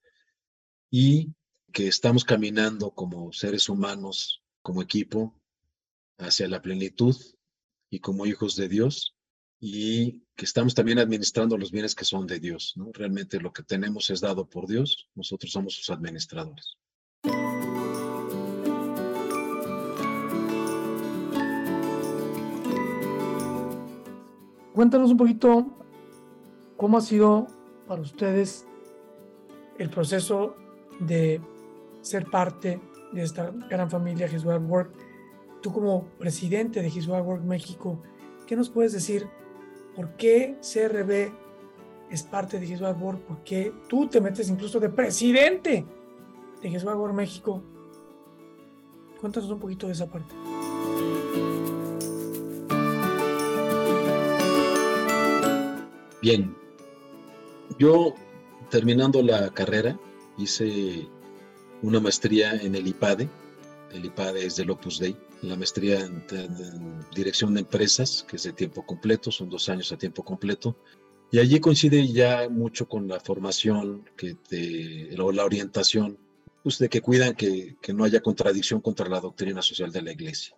[0.90, 1.34] y
[1.74, 5.32] que estamos caminando como seres humanos, como equipo,
[6.18, 7.16] hacia la plenitud
[7.92, 9.16] y como hijos de Dios
[9.60, 12.74] y que estamos también administrando los bienes que son de Dios.
[12.76, 12.90] ¿no?
[12.92, 16.78] Realmente lo que tenemos es dado por Dios, nosotros somos sus administradores.
[24.74, 25.78] Cuéntanos un poquito
[26.76, 27.46] cómo ha sido
[27.88, 28.66] para ustedes
[29.78, 30.56] el proceso
[31.00, 31.40] de
[32.02, 32.82] ser parte
[33.16, 34.92] de esta gran familia His Work.
[35.62, 38.02] Tú como presidente de His Work México,
[38.46, 39.28] ¿qué nos puedes decir?
[39.96, 41.32] ¿Por qué CRB
[42.12, 43.22] es parte de His Work?
[43.22, 45.86] ¿Por qué tú te metes incluso de presidente
[46.62, 47.64] de His Work México?
[49.20, 50.36] Cuéntanos un poquito de esa parte.
[56.22, 56.56] Bien,
[57.80, 58.14] yo
[58.70, 59.98] terminando la carrera
[60.38, 61.08] hice
[61.86, 63.30] una maestría en el IPADE,
[63.94, 66.26] el IPADE es del Opus Dei, la maestría en,
[67.16, 70.76] dirección de empresas, que es de tiempo completo, son dos años a tiempo completo,
[71.32, 74.36] y allí coincide ya mucho con la formación, que
[75.20, 76.18] o la orientación,
[76.64, 80.12] pues de que cuidan que, que no haya contradicción contra la doctrina social de la
[80.12, 80.58] iglesia.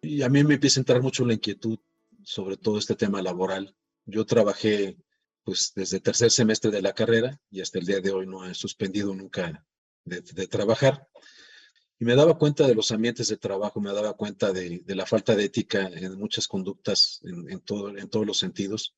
[0.00, 1.78] Y a mí me empieza a entrar mucho la inquietud
[2.22, 3.74] sobre todo este tema laboral,
[4.06, 4.96] yo trabajé
[5.44, 8.54] pues desde tercer semestre de la carrera y hasta el día de hoy no he
[8.54, 9.64] suspendido nunca
[10.04, 11.08] de, trabajar.
[11.98, 15.36] Y me daba cuenta de los ambientes de trabajo, me daba cuenta de, la falta
[15.36, 18.94] de ética en muchas conductas, en, todo, en todos los sentidos.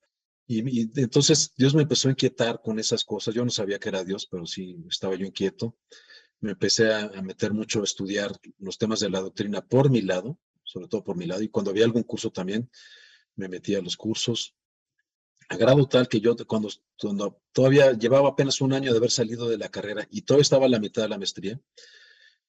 [0.47, 3.33] Y, entonces Dios me empezó a inquietar con esas cosas.
[3.33, 5.75] Yo no sabía que era Dios, pero sí estaba yo inquieto.
[6.39, 10.01] Me empecé a, a meter mucho a estudiar los temas de la doctrina por mi
[10.01, 11.41] lado, sobre todo por mi lado.
[11.43, 12.69] Y cuando había algún curso también,
[13.35, 14.55] me metía a los cursos
[15.49, 19.57] grado tal que yo cuando, cuando, todavía llevaba apenas un año de haber salido de
[19.57, 21.59] la carrera y todavía estaba a la mitad de la maestría,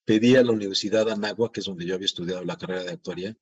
[0.04, 2.90] pedí a la Universidad de Anagua, que es donde yo había estudiado la carrera de
[2.90, 3.37] actuaría,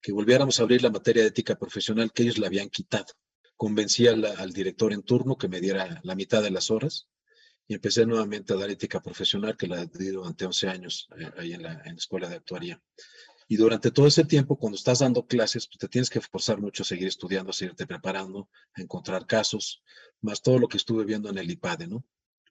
[0.00, 3.12] que volviéramos a abrir la materia de ética profesional que ellos la habían quitado.
[3.56, 7.08] Convencí al director en turno que me diera la mitad de las horas
[7.70, 11.52] y empecé nuevamente a dar ética profesional que la di durante 11 años eh, ahí
[11.52, 12.82] en la, en la escuela de actuaría.
[13.50, 16.84] Y durante todo ese tiempo, cuando estás dando clases, pues te tienes que esforzar mucho
[16.84, 19.82] a seguir estudiando, a seguirte preparando, a encontrar casos,
[20.20, 22.04] más todo lo que estuve viendo en el IPADE, ¿no?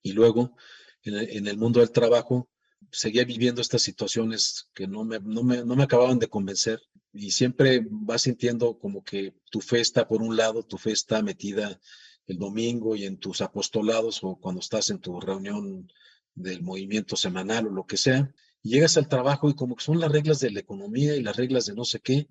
[0.03, 0.57] Y luego,
[1.03, 2.49] en el, mundo del trabajo,
[2.91, 6.81] seguía viviendo estas situaciones que no me, no, me, no me acababan de convencer
[7.13, 11.21] y siempre vas sintiendo como que tu fe está por un lado, tu fe está
[11.21, 11.79] metida
[12.27, 15.89] el domingo y en tus apostolados o cuando estás en tu reunión
[16.35, 20.11] del movimiento semanal o lo que sea, llegas al trabajo y como que son las
[20.11, 22.27] reglas de la economía y las reglas de no sé qué,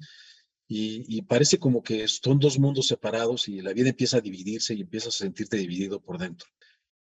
[0.71, 4.83] y, parece como que son dos mundos separados y la vida empieza a dividirse y
[4.83, 6.47] empiezas a sentirte dividido por dentro.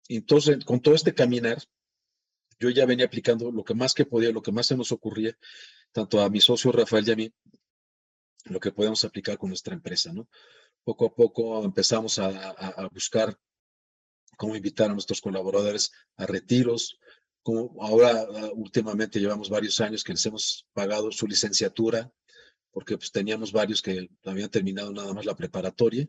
[0.09, 1.59] Entonces, con todo este caminar,
[2.61, 5.37] yo ya venía aplicando lo que más que podía, lo que más se nos ocurría,
[5.91, 7.33] tanto a mi socio Rafael y a mí,
[8.45, 10.29] lo que podemos aplicar con nuestra empresa, ¿no?
[10.85, 13.37] Poco a poco empezamos a, a buscar
[14.37, 17.01] cómo invitar a nuestros colaboradores a retiros,
[17.43, 22.13] como ahora ah, últimamente llevamos varios años que les hemos pagado su licenciatura,
[22.71, 26.09] porque pues teníamos varios que habían terminado nada más la preparatoria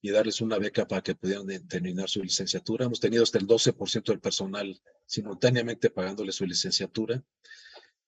[0.00, 2.84] y darles una beca para que pudieran terminar su licenciatura.
[2.84, 7.24] Hemos tenido hasta el 12% del personal simultáneamente pagándole su licenciatura.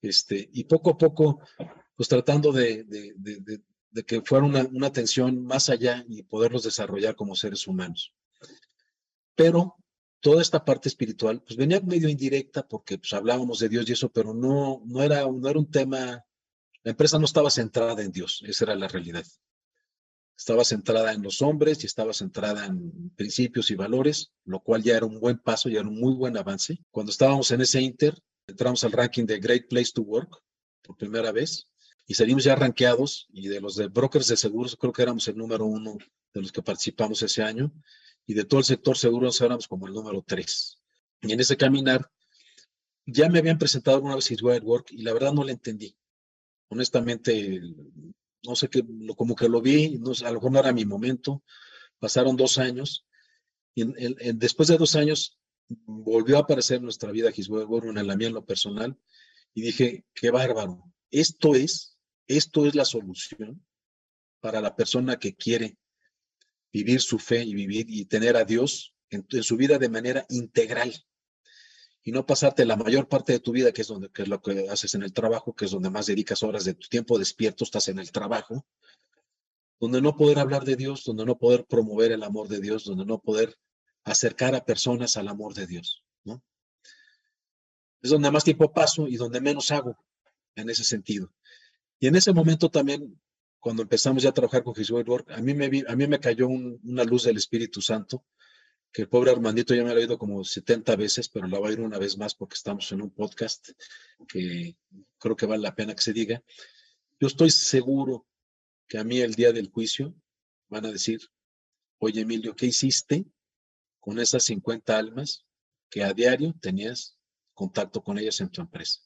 [0.02, 1.40] Este, y poco a poco,
[1.96, 6.64] pues tratando de, de, de, de que fuera una, una atención más allá y poderlos
[6.64, 8.12] desarrollar como seres humanos.
[9.34, 9.76] Pero
[10.26, 14.08] toda esta parte espiritual, pues venía medio indirecta porque pues hablábamos de Dios y eso,
[14.08, 16.26] pero no, no, era, no era un tema,
[16.82, 19.24] la empresa no estaba centrada en Dios, esa era la realidad.
[20.36, 24.96] Estaba centrada en los hombres y estaba centrada en principios y valores, lo cual ya
[24.96, 26.76] era un buen paso, ya era un muy buen avance.
[26.90, 30.42] Cuando estábamos en ese Inter, entramos al ranking de Great Place to Work
[30.82, 31.68] por primera vez
[32.04, 35.36] y salimos ya rankeados y de los de brokers de seguros creo que éramos el
[35.36, 35.96] número uno
[36.34, 37.72] de los que participamos ese año
[38.26, 40.78] y de todo el sector seguros éramos como el número tres.
[41.22, 42.10] Y en ese caminar
[43.06, 45.96] ya me habían presentado alguna vez His Work y la verdad no le entendí.
[46.68, 47.60] Honestamente,
[48.42, 48.82] no sé qué,
[49.16, 51.42] como que lo vi, no, a lo mejor no era mi momento.
[51.98, 53.06] Pasaron dos años
[53.74, 53.84] y
[54.32, 58.34] después de dos años volvió a aparecer nuestra vida His Work, en la mía en
[58.34, 58.98] lo personal,
[59.54, 60.82] y dije, qué bárbaro.
[61.10, 63.64] Esto es, esto es la solución
[64.40, 65.76] para la persona que quiere
[66.76, 70.92] vivir su fe y vivir y tener a Dios en, su vida de manera integral
[72.02, 74.42] y no pasarte la mayor parte de tu vida, que es, donde, que es lo
[74.42, 77.64] que haces en el trabajo, que es donde más dedicas horas de tu tiempo despierto,
[77.64, 78.66] estás en el trabajo,
[79.80, 83.06] donde no poder hablar de Dios, donde no poder promover el amor de Dios, donde
[83.06, 83.56] no poder
[84.04, 86.04] acercar a personas al amor de Dios.
[86.24, 86.42] ¿no?
[88.02, 89.96] Es donde más tiempo paso y donde menos hago
[90.56, 91.32] en ese sentido.
[91.98, 93.18] Y en ese momento también
[93.60, 96.48] cuando empezamos ya a trabajar con His Work, a mí me, a mí me cayó
[96.48, 98.24] una luz del Espíritu Santo,
[98.92, 101.70] que el pobre Armandito ya me lo ha oído como 70 veces, pero la voy
[101.70, 103.70] a ir una vez más porque estamos en un podcast
[104.28, 104.76] que
[105.18, 106.42] creo que vale la pena que se diga.
[107.20, 108.26] Yo estoy seguro
[108.88, 110.14] que a mí el día del juicio
[110.68, 111.20] van a decir,
[111.98, 113.26] oye Emilio, ¿qué hiciste
[114.00, 115.44] con esas 50 almas
[115.90, 117.18] que a diario tenías
[117.52, 119.00] contacto con ellas en tu empresa?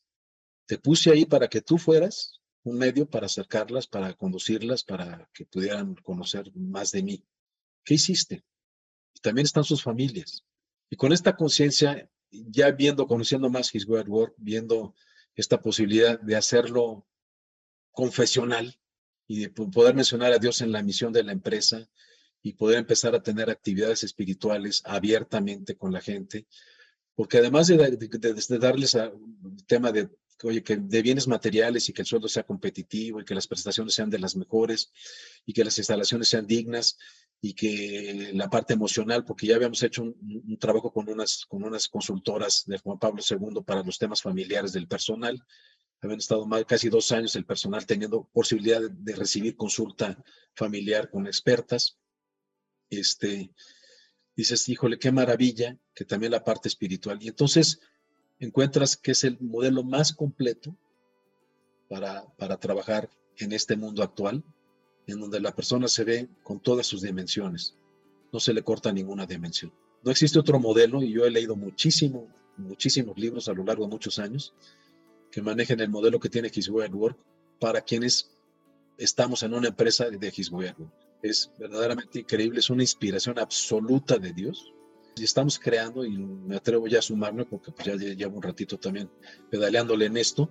[0.66, 5.46] Te puse ahí para que tú fueras un medio para acercarlas, para conducirlas, para que
[5.46, 7.24] pudieran conocer más de mí.
[7.84, 8.44] ¿Qué hiciste?
[9.20, 10.44] también están sus familias.
[10.88, 14.94] Y con esta conciencia, ya viendo, conociendo más His Word Work, viendo
[15.34, 17.06] esta posibilidad de hacerlo
[17.92, 18.78] confesional
[19.26, 21.88] y de poder mencionar a Dios en la misión de la empresa
[22.42, 26.46] y poder empezar a tener actividades espirituales abiertamente con la gente,
[27.14, 29.12] porque además de, de darles el
[29.66, 30.08] tema de
[30.42, 34.18] de bienes materiales y que el sueldo sea competitivo y que las prestaciones sean de
[34.18, 34.90] las mejores
[35.44, 36.96] y que las instalaciones sean dignas
[37.42, 41.88] y que la parte emocional, porque ya habíamos hecho un, trabajo con unas, con unas
[41.88, 45.42] consultoras de Juan Pablo II para los temas familiares del personal.
[46.02, 50.22] Habían estado más, casi dos años el personal teniendo posibilidad de, de recibir consulta
[50.54, 51.98] familiar con expertas.
[52.90, 53.50] Este,
[54.36, 57.18] dices, híjole, qué maravilla, que también la parte espiritual.
[57.22, 57.80] Y entonces
[58.40, 60.76] encuentras que es el modelo más completo
[61.88, 64.42] para, para trabajar en este mundo actual,
[65.06, 67.76] en donde la persona se ve con todas sus dimensiones,
[68.32, 69.72] no se le corta ninguna dimensión.
[70.02, 73.90] No existe otro modelo, y yo he leído muchísimo, muchísimos libros a lo largo de
[73.90, 74.54] muchos años,
[75.30, 77.16] que manejen el modelo que tiene His Work
[77.58, 78.30] para quienes
[78.96, 80.76] estamos en una empresa de His Work.
[81.22, 84.72] Es verdaderamente increíble, es una inspiración absoluta de Dios.
[85.16, 88.78] Y estamos creando, y me atrevo ya a sumarme, porque pues ya llevo un ratito
[88.78, 89.10] también
[89.50, 90.48] pedaleándole en esto,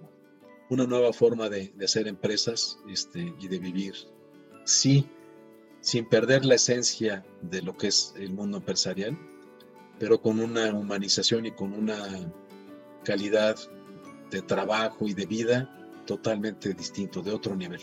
[0.70, 3.96] una nueva forma de, hacer empresas este, y de vivir.
[4.66, 5.10] Sí,
[5.82, 9.18] sin perder la esencia de lo que es el mundo empresarial,
[9.98, 12.32] pero con una humanización y con una
[13.04, 13.58] calidad
[14.30, 17.82] de trabajo y de vida totalmente distinto, de otro nivel.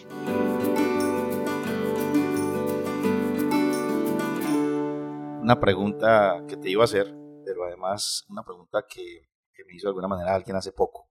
[5.47, 7.07] Una pregunta que te iba a hacer,
[7.45, 9.29] pero además una pregunta que,
[9.65, 11.09] me hizo de alguna manera alguien hace poco.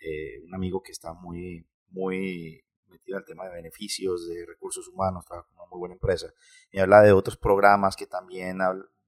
[0.00, 5.24] Eh, un amigo que está muy, muy metido el tema de beneficios, de recursos humanos,
[5.24, 6.32] trabaja con una muy buena empresa,
[6.70, 8.58] y habla de otros programas que también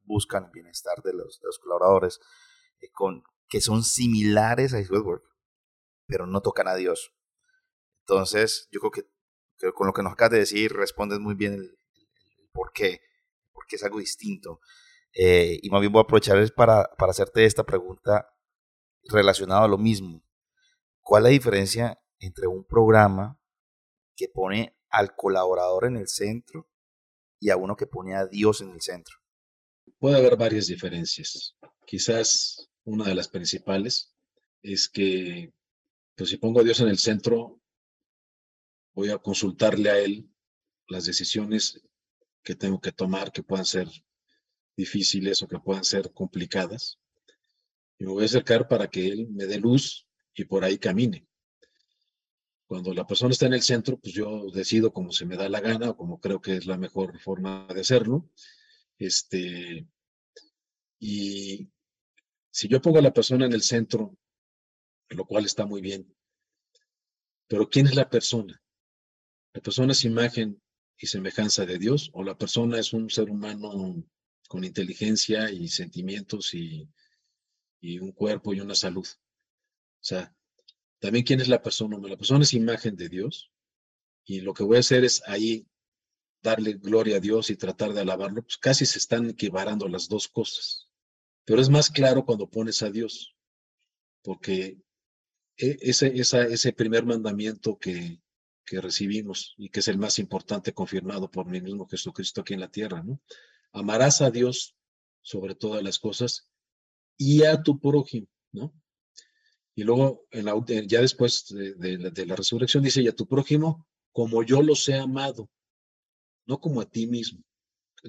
[0.03, 2.19] buscan el bienestar de los, de los colaboradores,
[2.81, 5.23] eh, con, que son similares a Work,
[6.09, 7.15] pero no tocan a Dios.
[8.01, 11.79] Entonces, yo creo que, con lo que nos acabas de decir, respondes muy bien el,
[12.53, 13.07] por qué,
[13.57, 14.61] porque es algo distinto.
[15.13, 18.29] Eh, y más bien voy a aprovechar para, para hacerte esta pregunta
[19.05, 20.23] relacionada a lo mismo.
[21.01, 23.41] ¿Cuál es la diferencia entre un programa
[24.15, 26.69] que pone al colaborador en el centro
[27.41, 29.17] y a uno que pone a Dios en el centro?
[29.99, 31.57] Puede haber varias diferencias.
[31.87, 34.15] Quizás una de las principales
[34.63, 35.55] es que,
[36.15, 37.63] pues si pongo a Dios en el centro,
[38.95, 40.31] voy a consultarle a Él
[40.89, 41.83] las decisiones
[42.47, 43.89] que tengo que tomar, que puedan ser
[44.77, 47.01] difíciles o que puedan ser complicadas.
[47.99, 51.27] Y me voy a acercar para que Él me dé luz y por ahí camine.
[52.69, 55.61] Cuando la persona está en el centro, pues yo decido como se me da la
[55.61, 58.31] gana o como creo que es la mejor forma de hacerlo.
[58.97, 59.89] Este,
[61.01, 61.69] y
[62.53, 64.17] si yo pongo a la persona en el centro,
[65.09, 66.15] lo cual está muy bien,
[67.49, 68.63] pero ¿quién es la persona?
[69.53, 70.63] ¿La persona es imagen
[70.99, 74.03] y semejanza de Dios o la persona es un ser humano
[74.49, 76.89] con inteligencia y sentimientos y,
[77.81, 79.07] y un cuerpo y una salud?
[79.07, 80.35] O sea,
[80.99, 81.99] también quién es la persona.
[81.99, 83.51] La persona es imagen de Dios
[84.25, 85.67] y lo que voy a hacer es ahí
[86.43, 90.29] darle gloria a Dios y tratar de alabarlo, pues casi se están equiparando las dos
[90.29, 90.89] cosas.
[91.45, 93.37] Pero es más claro cuando pones a Dios,
[94.23, 94.79] porque
[95.57, 98.21] e, ese, ese primer mandamiento que,
[98.67, 102.61] que recibimos y que es el más importante confirmado por mi mismo Jesucristo aquí en
[102.61, 103.21] la tierra, ¿no?
[103.73, 104.77] Amarás a Dios
[105.23, 106.51] sobre todas las cosas
[107.17, 108.75] y a tu prójimo, ¿no?
[109.75, 110.27] Y luego,
[110.87, 115.51] ya después de, la resurrección, dice, y a tu prójimo como yo los he amado,
[116.47, 117.45] no como a ti mismo.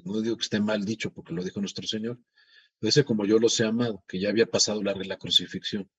[0.04, 2.18] No digo que esté mal dicho, porque lo dijo nuestro Señor,
[2.78, 5.90] pero dice como yo los he amado, que ya había pasado la, la crucifixión.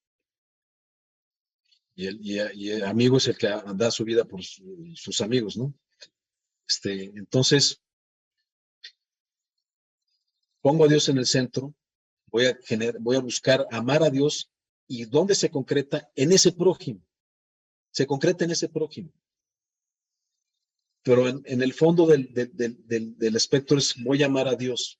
[1.99, 2.19] Y el,
[2.55, 5.73] y, el, amigo es el que anda su vida por sus amigos, ¿no?
[6.67, 7.81] Este, entonces,
[10.61, 11.73] pongo a Dios en el centro,
[12.27, 12.57] voy a,
[12.99, 14.49] voy a buscar amar a Dios
[14.91, 16.11] ¿Y dónde se concreta?
[16.15, 16.99] En ese prójimo.
[17.91, 19.13] Se concreta en ese prójimo.
[21.03, 24.99] Pero en, el fondo del, del, espectro es voy a amar a Dios.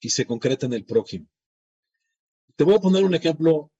[0.00, 1.26] Y se concreta en el prójimo.
[2.54, 3.72] Te voy a poner un ejemplo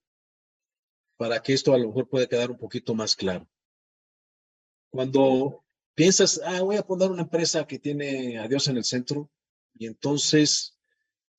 [1.19, 3.45] para que esto a lo mejor pueda quedar un poquito más claro.
[4.89, 9.29] Cuando piensas, ah, voy a poner una empresa que tiene a Dios en el centro,
[9.77, 10.77] y entonces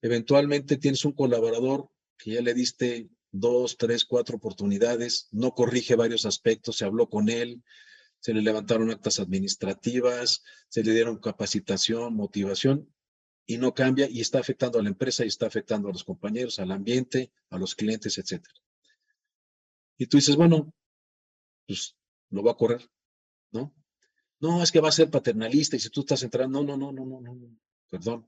[0.03, 6.27] eventualmente tienes un colaborador que ya le diste dos, tres, cuatro oportunidades, no corrige varios
[6.27, 7.63] aspectos, se habló con él,
[8.19, 12.93] se le levantaron actas administrativas, se le dieron capacitación, motivación,
[13.47, 16.59] y no cambia y está afectando a la empresa y está afectando a los compañeros,
[16.59, 18.45] al ambiente, a los clientes, etc.
[20.01, 20.73] Y tú dices, bueno,
[21.67, 21.95] pues
[22.31, 22.91] lo va a correr,
[23.53, 23.75] ¿no?
[24.39, 27.05] No, es que va a ser paternalista y si tú estás entrando, no, no, no,
[27.05, 28.27] no, no, no, perdón.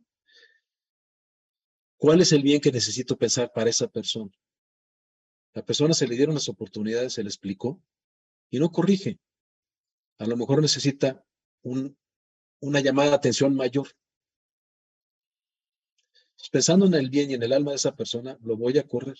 [1.97, 4.31] ¿Cuál es el bien que necesito pensar para esa persona?
[5.55, 7.83] La persona se le dieron las oportunidades, se le explicó
[8.51, 9.19] y no corrige.
[10.19, 11.25] A lo mejor necesita
[11.63, 13.89] una llamada de atención mayor.
[16.51, 19.17] Pensando en el bien y en el alma de esa persona, lo voy a correr.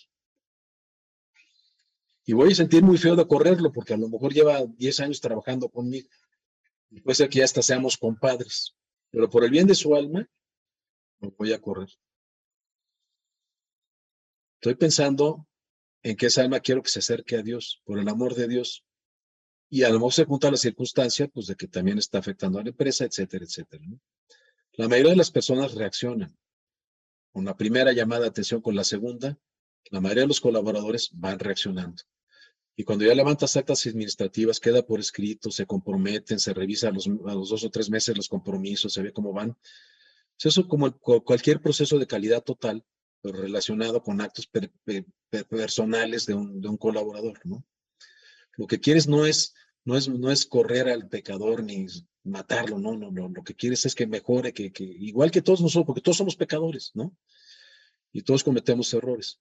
[2.25, 5.19] Y voy a sentir muy feo de correrlo porque a lo mejor lleva 10 años
[5.19, 6.07] trabajando conmigo.
[6.89, 8.75] Y puede ser que ya hasta seamos compadres.
[9.09, 10.27] Pero por el bien de su alma,
[11.19, 11.89] lo voy a correr.
[14.55, 15.45] Estoy pensando
[16.01, 18.85] en que esa alma quiero que se acerque a Dios, por el amor de Dios.
[19.69, 22.63] Y a lo mejor se junta la circunstancia, pues de que también está afectando a
[22.63, 23.83] la empresa, etcétera, etcétera.
[24.73, 26.37] La mayoría de las personas reaccionan
[27.31, 29.37] con la primera llamada de atención, con la segunda,
[29.89, 32.03] la mayoría de los colaboradores van reaccionando.
[32.75, 37.07] Y cuando ya levantas actas administrativas, queda por escrito, se comprometen, se revisa a los,
[37.07, 39.55] a los dos o tres meses los compromisos, se ve cómo van.
[40.43, 42.83] Eso como cualquier proceso de calidad total,
[43.21, 44.49] pero relacionado con actos
[45.49, 47.63] personales de un, de un colaborador, ¿no?
[48.57, 49.53] Lo que quieres no es,
[49.85, 51.87] no es, no es correr al pecador ni
[52.23, 53.29] matarlo, no, no, no.
[53.29, 56.35] Lo que quieres es que mejore, que, que igual que todos nosotros, porque todos somos
[56.35, 57.15] pecadores, ¿no?
[58.11, 59.39] Y todos cometemos errores.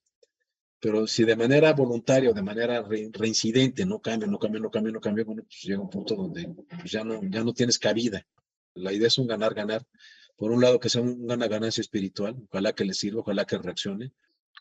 [0.82, 4.92] Pero si de manera voluntaria o de manera reincidente no cambia, no cambia, no cambia,
[4.92, 8.26] no cambia, bueno, pues llega un punto donde pues ya, no, ya no tienes cabida.
[8.74, 9.86] La idea es un ganar-ganar.
[10.34, 14.12] Por un lado, que sea una ganancia espiritual, ojalá que le sirva, ojalá que reaccione.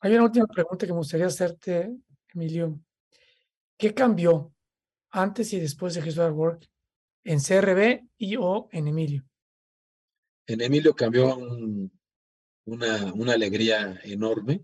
[0.02, 1.92] Hay una última pregunta que me gustaría hacerte,
[2.36, 2.80] Emilio.
[3.76, 4.54] ¿Qué cambió
[5.10, 6.70] antes y después de Jesús Work
[7.24, 9.26] en CRB y o en Emilio?
[10.46, 11.36] En Emilio cambió
[12.66, 14.62] una, una alegría enorme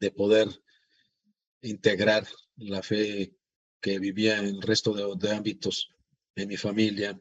[0.00, 0.48] de poder
[1.62, 2.26] integrar
[2.56, 3.34] la fe
[3.80, 5.90] que vivía en el resto de, ámbitos
[6.36, 7.20] en mi familia,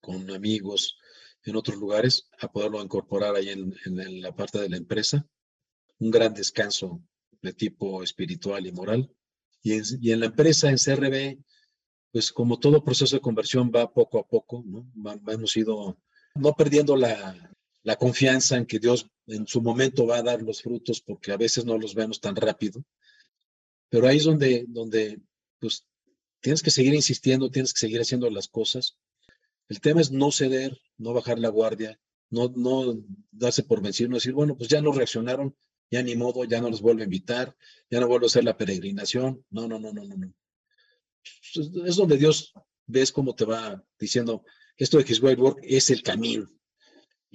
[0.00, 0.98] con amigos,
[1.44, 5.26] en otros lugares, a poderlo incorporar ahí en, en, la parte de la empresa.
[5.98, 7.02] Un gran descanso
[7.42, 9.10] de tipo espiritual y moral.
[9.62, 11.38] Y en, la empresa, en CRB,
[12.12, 14.90] pues como todo proceso de conversión va poco a poco, ¿no?
[15.28, 15.98] hemos ido
[16.34, 17.53] no perdiendo la,
[17.84, 21.36] la confianza en que Dios en su momento va a dar los frutos porque a
[21.36, 22.82] veces no los vemos tan rápido.
[23.90, 25.20] Pero ahí es donde, donde
[25.60, 25.86] pues,
[26.40, 28.96] tienes que seguir insistiendo, tienes que seguir haciendo las cosas.
[29.68, 32.98] El tema es no ceder, no bajar la guardia, no, no
[33.30, 35.54] darse por vencido, no decir, bueno, pues ya no reaccionaron,
[35.90, 37.54] ya ni modo, ya no los vuelvo a invitar,
[37.90, 39.44] ya no vuelvo a hacer la peregrinación.
[39.50, 40.34] No, no, no, no, no, no.
[41.86, 42.52] Es donde Dios
[42.86, 44.42] ves cómo te va diciendo,
[44.76, 46.48] esto de His Way Work es el camino.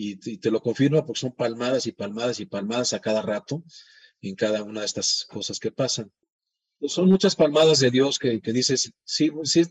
[0.01, 3.61] Y, te lo confirma porque son palmadas y palmadas y palmadas a cada rato
[4.21, 6.09] en cada una de estas cosas que pasan.
[6.79, 9.63] Pues son muchas palmadas de Dios que, que dices, sí, sí,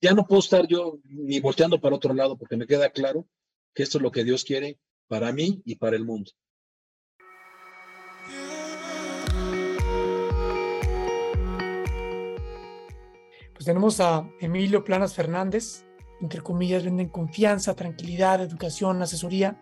[0.00, 3.28] ya no puedo estar yo ni volteando para otro lado porque me queda claro
[3.74, 6.30] que esto es lo que Dios quiere para mí y para el mundo.
[13.52, 15.84] Pues tenemos a Emilio Planas Fernández,
[16.20, 19.58] entre comillas, venden confianza, tranquilidad, educación, asesoría.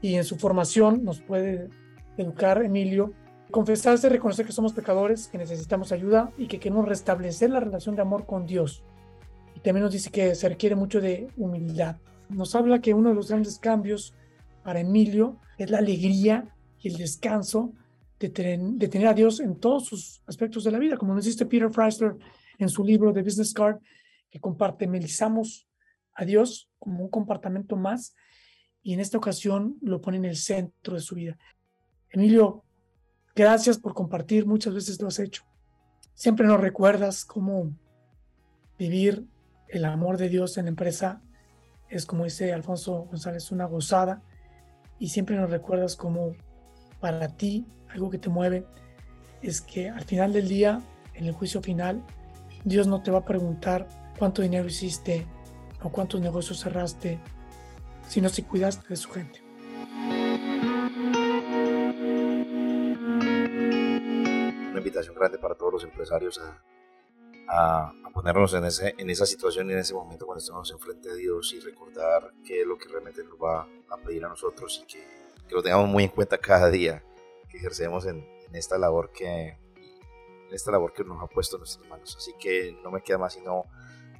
[0.00, 1.68] Y en su formación nos puede
[2.16, 3.12] educar Emilio,
[3.50, 8.02] confesarse, reconocer que somos pecadores, que necesitamos ayuda y que queremos restablecer la relación de
[8.02, 8.84] amor con Dios.
[9.56, 11.96] Y también nos dice que se requiere mucho de humildad.
[12.28, 14.14] Nos habla que uno de los grandes cambios
[14.62, 17.72] para Emilio es la alegría y el descanso
[18.20, 21.46] de, de tener a Dios en todos sus aspectos de la vida, como nos dice
[21.46, 22.16] Peter Freisler
[22.58, 23.78] en su libro de Business Card,
[24.30, 25.67] que comparte, melizamos
[26.18, 28.14] a Dios como un comportamiento más
[28.82, 31.38] y en esta ocasión lo pone en el centro de su vida.
[32.10, 32.64] Emilio,
[33.36, 35.44] gracias por compartir, muchas veces lo has hecho.
[36.14, 37.72] Siempre nos recuerdas cómo
[38.76, 39.26] vivir
[39.68, 41.22] el amor de Dios en la empresa
[41.88, 44.20] es, como dice Alfonso González, una gozada
[44.98, 46.32] y siempre nos recuerdas cómo
[46.98, 48.66] para ti algo que te mueve
[49.40, 50.82] es que al final del día,
[51.14, 52.04] en el juicio final,
[52.64, 53.86] Dios no te va a preguntar
[54.18, 55.28] cuánto dinero hiciste,
[55.82, 57.18] o cuántos negocios cerraste,
[58.08, 59.42] sino si cuidaste de su gente.
[64.70, 66.62] Una invitación grande para todos los empresarios a,
[67.48, 71.16] a, ponernos en, ese, en esa situación y en ese momento cuando estamos enfrente de
[71.16, 74.86] Dios y recordar qué es lo que realmente nos va a pedir a nosotros y
[74.86, 75.04] que,
[75.46, 77.04] que lo tengamos muy en cuenta cada día
[77.48, 79.58] que ejercemos en, en esta labor que
[80.50, 82.16] esta labor que nos ha puesto en nuestras manos.
[82.16, 83.64] Así que no me queda más sino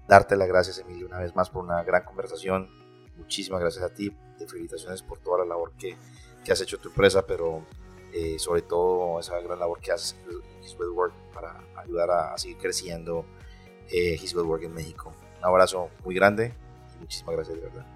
[0.09, 2.69] darte las gracias, Emilio, una vez más por una gran conversación.
[3.17, 4.11] Muchísimas gracias a ti.
[4.39, 5.97] Te felicitaciones por toda la labor que,
[6.45, 7.63] que has hecho en tu empresa, pero
[8.13, 12.57] eh, sobre todo esa gran labor que haces en His Work para ayudar a, seguir
[12.57, 13.27] creciendo
[13.91, 15.13] eh, Work en México.
[15.39, 16.55] Un abrazo muy grande
[16.97, 17.87] y muchísimas gracias de verdad.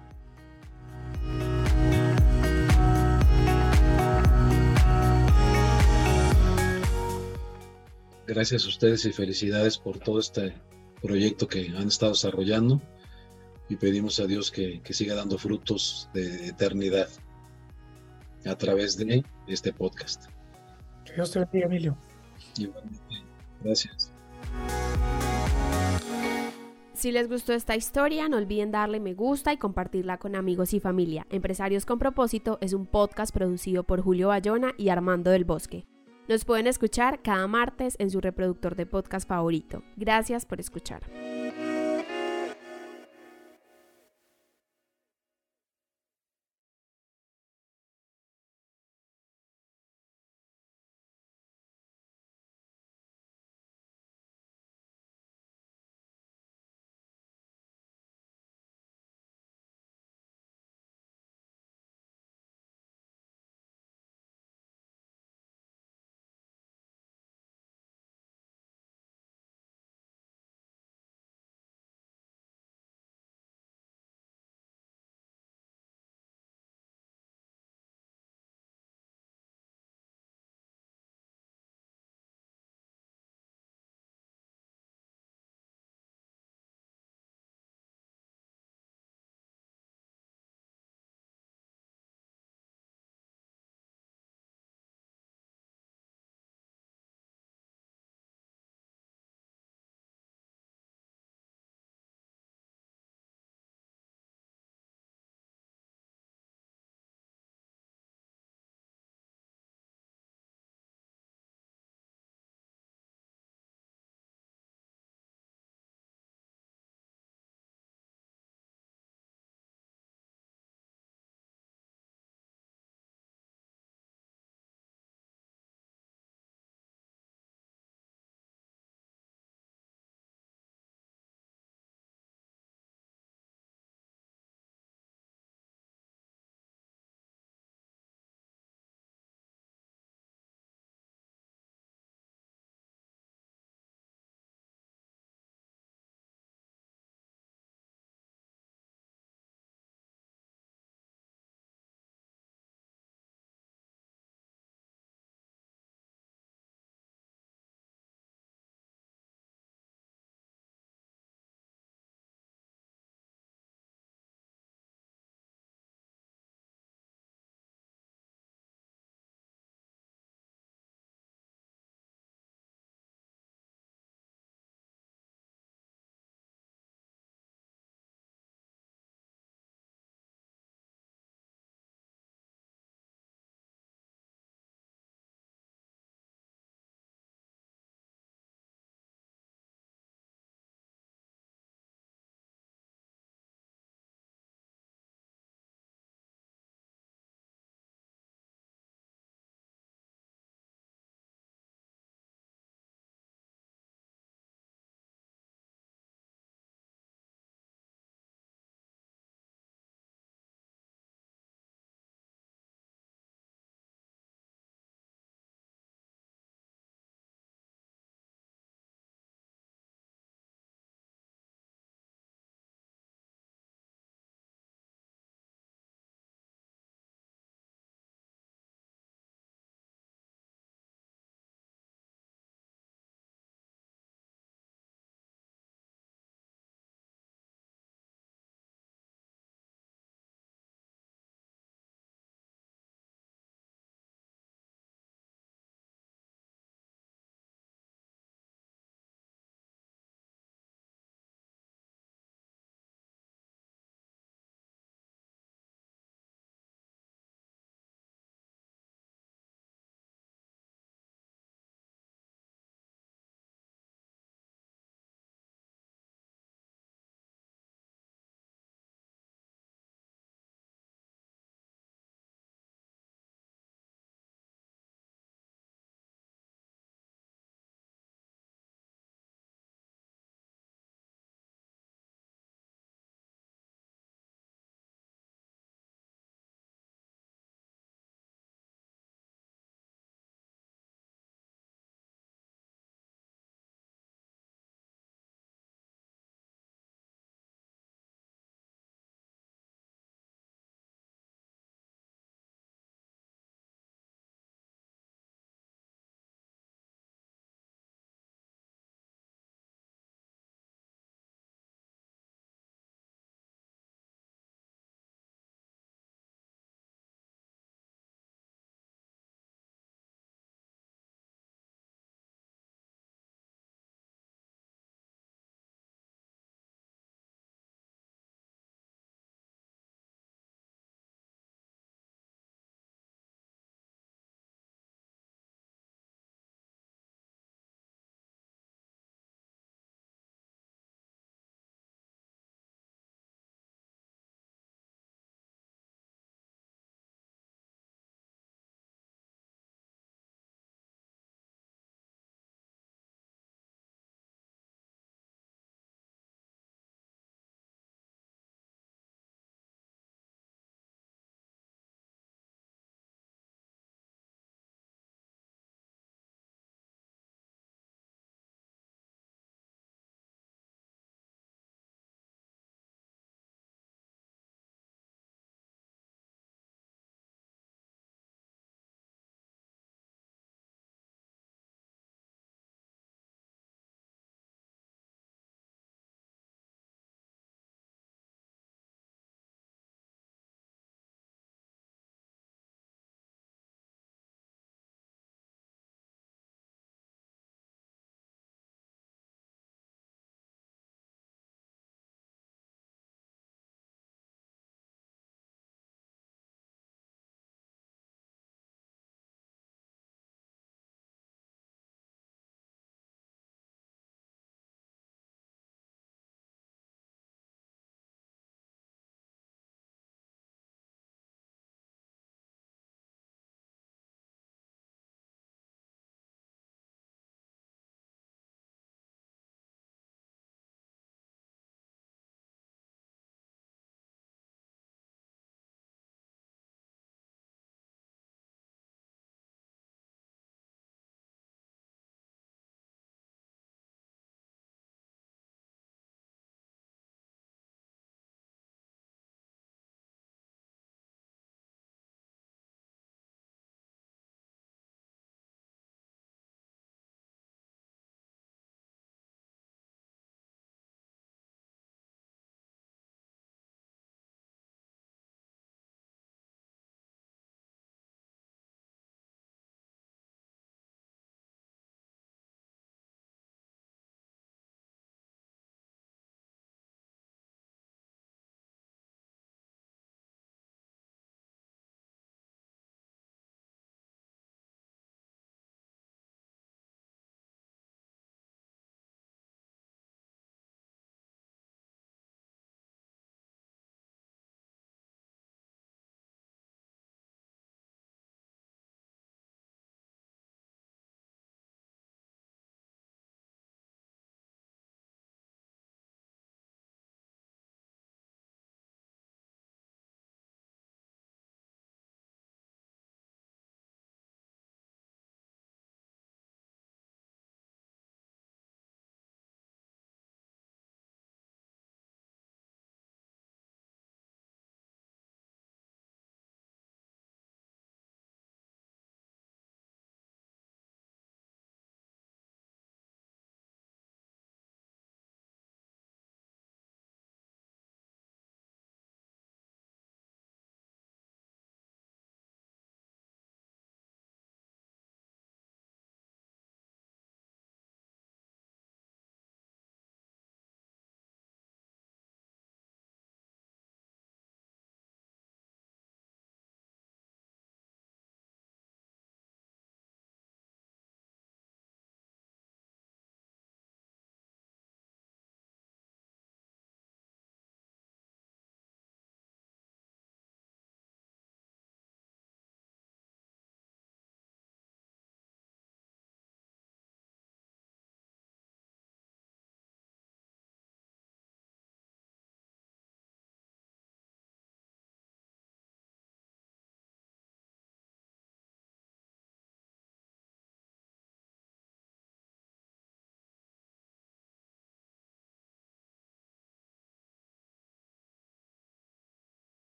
[8.27, 10.55] Gracias a ustedes y felicidades por todo este
[11.03, 12.81] proyecto que han estado desarrollando
[13.69, 17.09] y pedimos a Dios que, que siga dando frutos de eternidad
[18.45, 20.25] a través de este podcast.
[21.05, 21.97] Que Dios te bendiga, Emilio.
[22.57, 23.23] Igualmente.
[23.61, 24.11] Gracias.
[26.93, 30.79] Si les gustó esta historia, no olviden darle me gusta y compartirla con amigos y
[30.79, 31.27] familia.
[31.29, 35.85] Empresarios con propósito es un podcast producido por Julio Bayona y Armando del Bosque.
[36.27, 39.83] Nos pueden escuchar cada martes en su reproductor de podcast favorito.
[39.97, 41.03] Gracias por escuchar.